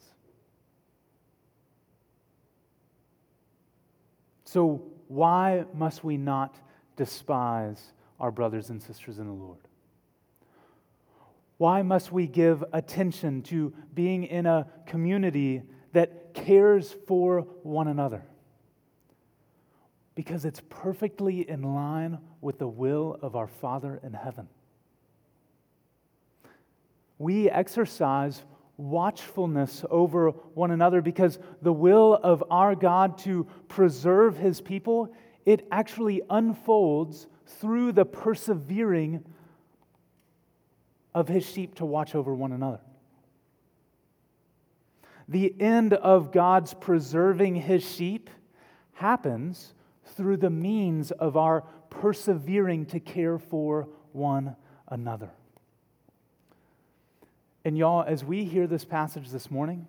So, 4.44 4.82
why 5.08 5.64
must 5.72 6.04
we 6.04 6.18
not 6.18 6.54
despise 6.96 7.82
our 8.20 8.30
brothers 8.30 8.68
and 8.68 8.82
sisters 8.82 9.18
in 9.18 9.26
the 9.26 9.32
Lord? 9.32 9.60
Why 11.56 11.80
must 11.80 12.12
we 12.12 12.26
give 12.26 12.62
attention 12.74 13.40
to 13.44 13.72
being 13.94 14.24
in 14.24 14.44
a 14.44 14.66
community 14.84 15.62
that 15.94 16.34
cares 16.34 16.94
for 17.06 17.46
one 17.62 17.88
another? 17.88 18.22
Because 20.14 20.44
it's 20.44 20.62
perfectly 20.68 21.48
in 21.48 21.62
line 21.62 22.18
with 22.40 22.58
the 22.58 22.68
will 22.68 23.18
of 23.22 23.34
our 23.34 23.48
Father 23.48 24.00
in 24.02 24.12
heaven. 24.12 24.48
We 27.18 27.50
exercise 27.50 28.42
watchfulness 28.76 29.84
over 29.90 30.30
one 30.30 30.70
another 30.70 31.00
because 31.00 31.38
the 31.62 31.72
will 31.72 32.14
of 32.14 32.42
our 32.50 32.74
God 32.74 33.18
to 33.18 33.46
preserve 33.68 34.36
his 34.36 34.60
people 34.60 35.14
it 35.44 35.66
actually 35.70 36.22
unfolds 36.30 37.26
through 37.46 37.92
the 37.92 38.04
persevering 38.04 39.24
of 41.14 41.28
his 41.28 41.44
sheep 41.44 41.74
to 41.76 41.84
watch 41.84 42.14
over 42.14 42.34
one 42.34 42.52
another. 42.52 42.80
The 45.28 45.54
end 45.60 45.94
of 45.94 46.32
God's 46.32 46.74
preserving 46.74 47.56
his 47.56 47.84
sheep 47.84 48.30
happens 48.94 49.74
through 50.16 50.38
the 50.38 50.50
means 50.50 51.10
of 51.10 51.36
our 51.36 51.62
persevering 51.90 52.86
to 52.86 53.00
care 53.00 53.38
for 53.38 53.88
one 54.12 54.56
another. 54.88 55.30
And 57.64 57.78
y'all, 57.78 58.04
as 58.06 58.24
we 58.24 58.44
hear 58.44 58.66
this 58.66 58.84
passage 58.84 59.30
this 59.30 59.50
morning, 59.50 59.86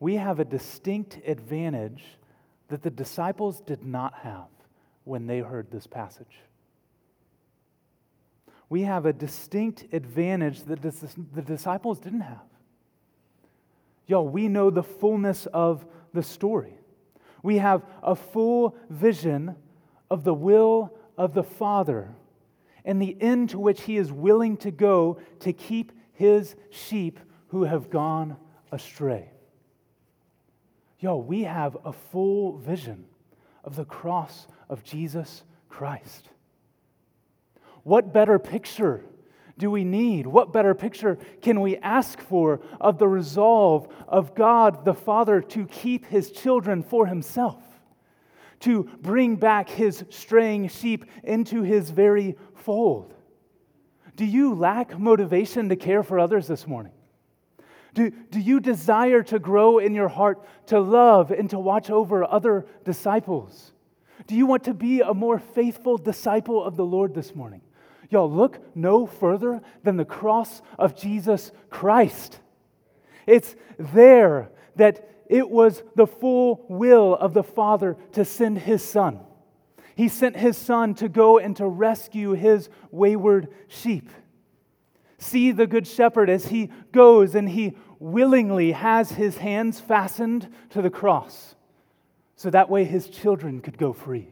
we 0.00 0.16
have 0.16 0.40
a 0.40 0.44
distinct 0.44 1.18
advantage 1.26 2.02
that 2.68 2.82
the 2.82 2.90
disciples 2.90 3.60
did 3.60 3.84
not 3.84 4.14
have 4.22 4.48
when 5.04 5.26
they 5.26 5.40
heard 5.40 5.70
this 5.70 5.86
passage. 5.86 6.40
We 8.68 8.82
have 8.82 9.04
a 9.04 9.12
distinct 9.12 9.84
advantage 9.92 10.62
that 10.64 10.80
the 10.80 11.42
disciples 11.42 11.98
didn't 11.98 12.22
have. 12.22 12.40
Y'all, 14.06 14.26
we 14.26 14.48
know 14.48 14.70
the 14.70 14.82
fullness 14.82 15.46
of 15.46 15.84
the 16.14 16.22
story. 16.22 16.72
We 17.42 17.58
have 17.58 17.82
a 18.02 18.14
full 18.14 18.76
vision 18.88 19.56
of 20.10 20.24
the 20.24 20.34
will 20.34 20.96
of 21.18 21.34
the 21.34 21.42
Father 21.42 22.14
and 22.84 23.00
the 23.00 23.16
end 23.20 23.50
to 23.50 23.58
which 23.58 23.82
He 23.82 23.96
is 23.96 24.12
willing 24.12 24.56
to 24.58 24.70
go 24.70 25.18
to 25.40 25.52
keep 25.52 25.92
His 26.12 26.54
sheep 26.70 27.18
who 27.48 27.64
have 27.64 27.90
gone 27.90 28.36
astray. 28.70 29.30
Yo, 30.98 31.16
we 31.16 31.42
have 31.42 31.76
a 31.84 31.92
full 31.92 32.58
vision 32.58 33.04
of 33.64 33.76
the 33.76 33.84
cross 33.84 34.46
of 34.68 34.84
Jesus 34.84 35.42
Christ. 35.68 36.28
What 37.82 38.12
better 38.12 38.38
picture 38.38 39.04
do 39.62 39.70
we 39.70 39.84
need? 39.84 40.26
What 40.26 40.52
better 40.52 40.74
picture 40.74 41.16
can 41.40 41.60
we 41.60 41.76
ask 41.76 42.20
for 42.20 42.60
of 42.80 42.98
the 42.98 43.06
resolve 43.06 43.86
of 44.08 44.34
God 44.34 44.84
the 44.84 44.92
Father 44.92 45.40
to 45.40 45.66
keep 45.66 46.04
his 46.06 46.32
children 46.32 46.82
for 46.82 47.06
himself, 47.06 47.62
to 48.58 48.82
bring 49.00 49.36
back 49.36 49.68
his 49.68 50.04
straying 50.10 50.66
sheep 50.66 51.04
into 51.22 51.62
his 51.62 51.90
very 51.90 52.36
fold? 52.56 53.14
Do 54.16 54.24
you 54.24 54.52
lack 54.56 54.98
motivation 54.98 55.68
to 55.68 55.76
care 55.76 56.02
for 56.02 56.18
others 56.18 56.48
this 56.48 56.66
morning? 56.66 56.94
Do, 57.94 58.10
do 58.10 58.40
you 58.40 58.58
desire 58.58 59.22
to 59.22 59.38
grow 59.38 59.78
in 59.78 59.94
your 59.94 60.08
heart 60.08 60.44
to 60.66 60.80
love 60.80 61.30
and 61.30 61.48
to 61.50 61.58
watch 61.60 61.88
over 61.88 62.24
other 62.24 62.66
disciples? 62.84 63.70
Do 64.26 64.34
you 64.34 64.44
want 64.44 64.64
to 64.64 64.74
be 64.74 65.02
a 65.02 65.14
more 65.14 65.38
faithful 65.38 65.98
disciple 65.98 66.64
of 66.64 66.74
the 66.74 66.84
Lord 66.84 67.14
this 67.14 67.32
morning? 67.32 67.60
Y'all, 68.12 68.30
look 68.30 68.60
no 68.76 69.06
further 69.06 69.62
than 69.84 69.96
the 69.96 70.04
cross 70.04 70.60
of 70.78 70.94
Jesus 70.94 71.50
Christ. 71.70 72.40
It's 73.26 73.56
there 73.78 74.50
that 74.76 75.08
it 75.30 75.48
was 75.48 75.82
the 75.94 76.06
full 76.06 76.66
will 76.68 77.14
of 77.14 77.32
the 77.32 77.42
Father 77.42 77.96
to 78.12 78.26
send 78.26 78.58
his 78.58 78.84
Son. 78.84 79.20
He 79.94 80.08
sent 80.08 80.36
his 80.36 80.58
Son 80.58 80.92
to 80.96 81.08
go 81.08 81.38
and 81.38 81.56
to 81.56 81.66
rescue 81.66 82.32
his 82.32 82.68
wayward 82.90 83.48
sheep. 83.68 84.10
See 85.16 85.50
the 85.50 85.66
Good 85.66 85.86
Shepherd 85.86 86.28
as 86.28 86.48
he 86.48 86.70
goes 86.92 87.34
and 87.34 87.48
he 87.48 87.78
willingly 87.98 88.72
has 88.72 89.12
his 89.12 89.38
hands 89.38 89.80
fastened 89.80 90.52
to 90.70 90.82
the 90.82 90.90
cross 90.90 91.54
so 92.36 92.50
that 92.50 92.68
way 92.68 92.84
his 92.84 93.08
children 93.08 93.62
could 93.62 93.78
go 93.78 93.94
free 93.94 94.28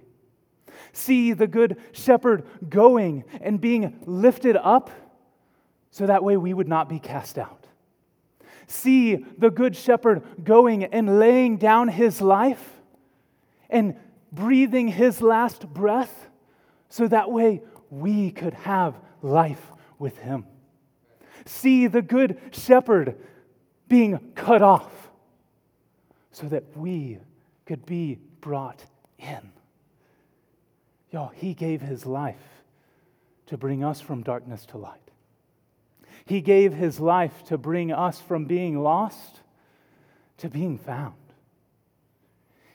see 0.92 1.32
the 1.32 1.46
good 1.46 1.76
shepherd 1.92 2.44
going 2.68 3.24
and 3.40 3.60
being 3.60 3.98
lifted 4.06 4.56
up 4.56 4.90
so 5.90 6.06
that 6.06 6.22
way 6.22 6.36
we 6.36 6.54
would 6.54 6.68
not 6.68 6.88
be 6.88 6.98
cast 6.98 7.38
out. 7.38 7.66
See 8.66 9.16
the 9.16 9.50
Good 9.50 9.74
Shepherd 9.74 10.22
going 10.44 10.84
and 10.84 11.18
laying 11.18 11.56
down 11.56 11.88
his 11.88 12.20
life 12.20 12.64
and 13.68 13.96
breathing 14.30 14.86
his 14.86 15.20
last 15.20 15.66
breath 15.66 16.28
so 16.88 17.08
that 17.08 17.32
way 17.32 17.62
we 17.90 18.30
could 18.30 18.54
have 18.54 18.94
life 19.22 19.72
with 19.98 20.18
him. 20.18 20.46
See 21.46 21.88
the 21.88 22.00
Good 22.00 22.38
Shepherd 22.52 23.16
being 23.88 24.20
cut 24.36 24.62
off 24.62 25.10
so 26.30 26.46
that 26.46 26.76
we 26.76 27.18
could 27.66 27.84
be 27.84 28.18
brought 28.40 28.84
in. 29.18 29.50
Y'all, 31.10 31.32
he 31.34 31.54
gave 31.54 31.80
his 31.80 32.06
life 32.06 32.62
to 33.46 33.56
bring 33.56 33.82
us 33.82 34.00
from 34.00 34.22
darkness 34.22 34.64
to 34.66 34.78
light. 34.78 35.10
He 36.24 36.40
gave 36.40 36.72
his 36.72 37.00
life 37.00 37.44
to 37.46 37.58
bring 37.58 37.90
us 37.90 38.20
from 38.20 38.44
being 38.44 38.80
lost 38.80 39.40
to 40.38 40.48
being 40.48 40.78
found. 40.78 41.14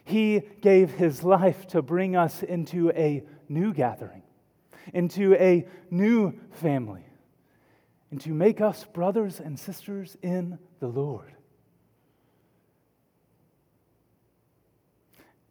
He 0.04 0.42
gave 0.62 0.92
his 0.92 1.24
life 1.24 1.68
to 1.68 1.82
bring 1.82 2.16
us 2.16 2.44
into 2.44 2.92
a 2.92 3.24
new 3.50 3.74
gathering, 3.74 4.22
into 4.94 5.34
a 5.36 5.66
new 5.90 6.34
family, 6.52 7.06
and 8.12 8.22
to 8.22 8.30
make 8.30 8.62
us 8.62 8.84
brothers 8.84 9.40
and 9.40 9.60
sisters 9.60 10.16
in 10.22 10.60
the 10.80 10.88
Lord. 10.88 11.34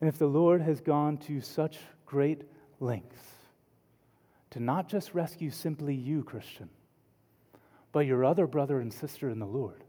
And 0.00 0.08
if 0.08 0.18
the 0.18 0.26
Lord 0.26 0.60
has 0.60 0.80
gone 0.80 1.16
to 1.18 1.40
such 1.40 1.78
great 2.06 2.42
lengths 2.84 3.24
to 4.50 4.60
not 4.60 4.88
just 4.88 5.14
rescue 5.14 5.50
simply 5.50 5.94
you, 5.94 6.22
Christian, 6.22 6.68
but 7.90 8.06
your 8.06 8.24
other 8.24 8.46
brother 8.46 8.80
and 8.80 8.92
sister 8.92 9.28
in 9.30 9.38
the 9.38 9.46
Lord, 9.46 9.82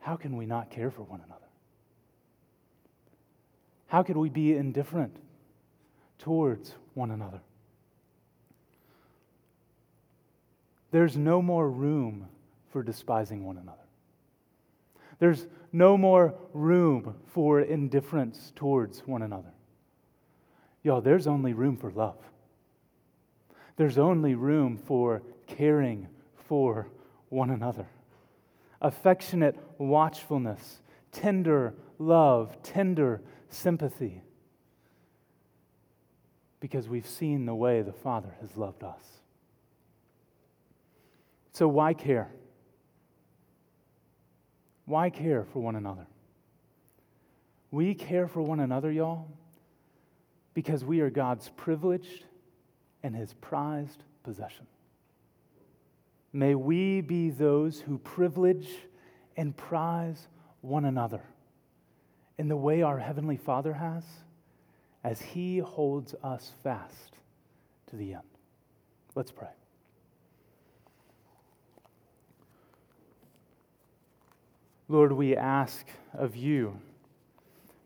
how 0.00 0.16
can 0.16 0.36
we 0.36 0.46
not 0.46 0.70
care 0.70 0.90
for 0.90 1.02
one 1.02 1.20
another? 1.24 1.44
How 3.88 4.02
could 4.02 4.16
we 4.16 4.30
be 4.30 4.56
indifferent 4.56 5.16
towards 6.18 6.74
one 6.94 7.10
another? 7.10 7.40
There's 10.90 11.16
no 11.16 11.42
more 11.42 11.70
room 11.70 12.28
for 12.72 12.82
despising 12.82 13.44
one 13.44 13.58
another. 13.58 13.78
There's 15.18 15.46
no 15.72 15.98
more 15.98 16.34
room 16.54 17.14
for 17.26 17.60
indifference 17.60 18.52
towards 18.56 19.00
one 19.00 19.22
another. 19.22 19.52
Y'all, 20.82 21.00
there's 21.00 21.26
only 21.26 21.52
room 21.52 21.76
for 21.76 21.90
love. 21.90 22.18
There's 23.76 23.98
only 23.98 24.34
room 24.34 24.76
for 24.76 25.22
caring 25.46 26.08
for 26.48 26.88
one 27.28 27.50
another. 27.50 27.86
Affectionate 28.80 29.56
watchfulness, 29.78 30.82
tender 31.12 31.74
love, 31.98 32.60
tender 32.62 33.20
sympathy. 33.48 34.22
Because 36.60 36.88
we've 36.88 37.06
seen 37.06 37.46
the 37.46 37.54
way 37.54 37.82
the 37.82 37.92
Father 37.92 38.34
has 38.40 38.56
loved 38.56 38.82
us. 38.82 39.02
So, 41.52 41.68
why 41.68 41.94
care? 41.94 42.30
Why 44.86 45.10
care 45.10 45.44
for 45.52 45.60
one 45.60 45.76
another? 45.76 46.06
We 47.70 47.94
care 47.94 48.26
for 48.26 48.40
one 48.40 48.60
another, 48.60 48.90
y'all, 48.90 49.28
because 50.58 50.84
we 50.84 50.98
are 50.98 51.08
God's 51.08 51.50
privileged 51.50 52.24
and 53.04 53.14
his 53.14 53.32
prized 53.34 54.02
possession. 54.24 54.66
May 56.32 56.56
we 56.56 57.00
be 57.00 57.30
those 57.30 57.78
who 57.78 57.98
privilege 57.98 58.68
and 59.36 59.56
prize 59.56 60.26
one 60.60 60.84
another 60.84 61.20
in 62.38 62.48
the 62.48 62.56
way 62.56 62.82
our 62.82 62.98
Heavenly 62.98 63.36
Father 63.36 63.72
has 63.72 64.02
as 65.04 65.22
he 65.22 65.58
holds 65.58 66.16
us 66.24 66.50
fast 66.64 67.14
to 67.90 67.94
the 67.94 68.14
end. 68.14 68.22
Let's 69.14 69.30
pray. 69.30 69.46
Lord, 74.88 75.12
we 75.12 75.36
ask 75.36 75.86
of 76.14 76.34
you 76.34 76.80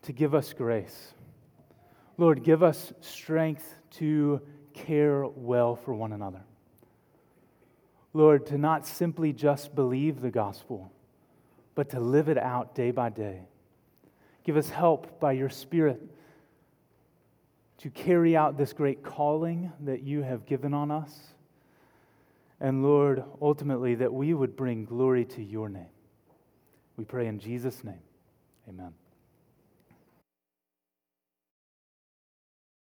to 0.05 0.15
give 0.15 0.35
us 0.35 0.55
grace. 0.55 1.13
Lord, 2.19 2.43
give 2.43 2.63
us 2.63 2.93
strength 3.01 3.75
to 3.93 4.41
care 4.75 5.27
well 5.27 5.77
for 5.77 5.95
one 5.95 6.13
another. 6.13 6.43
Lord, 8.15 8.47
to 8.47 8.59
not 8.59 8.87
simply 8.87 9.33
just 9.33 9.75
believe 9.75 10.21
the 10.21 10.31
gospel, 10.31 10.93
but 11.75 11.91
to 11.91 12.01
live 12.01 12.29
it 12.29 12.39
out 12.39 12.75
day 12.75 12.91
by 12.91 13.09
day. 13.09 13.41
Give 14.45 14.57
us 14.57 14.69
help 14.69 15.19
by 15.21 15.33
your 15.33 15.49
Spirit 15.49 16.03
to 17.79 17.91
carry 17.91 18.37
out 18.37 18.57
this 18.57 18.73
great 18.73 19.03
calling 19.03 19.73
that 19.81 20.03
you 20.03 20.23
have 20.23 20.47
given 20.47 20.75
on 20.75 20.91
us. 20.91 21.35
And 22.61 22.85
Lord, 22.85 23.25
ultimately, 23.41 23.97
that 23.97 24.13
we 24.13 24.35
would 24.35 24.55
bring 24.55 24.85
glory 24.85 25.25
to 25.27 25.43
your 25.43 25.69
name. 25.69 25.87
We 26.97 27.05
pray 27.05 27.27
in 27.27 27.41
Jesus' 27.41 27.83
name. 27.83 28.03
Amen. 28.69 28.93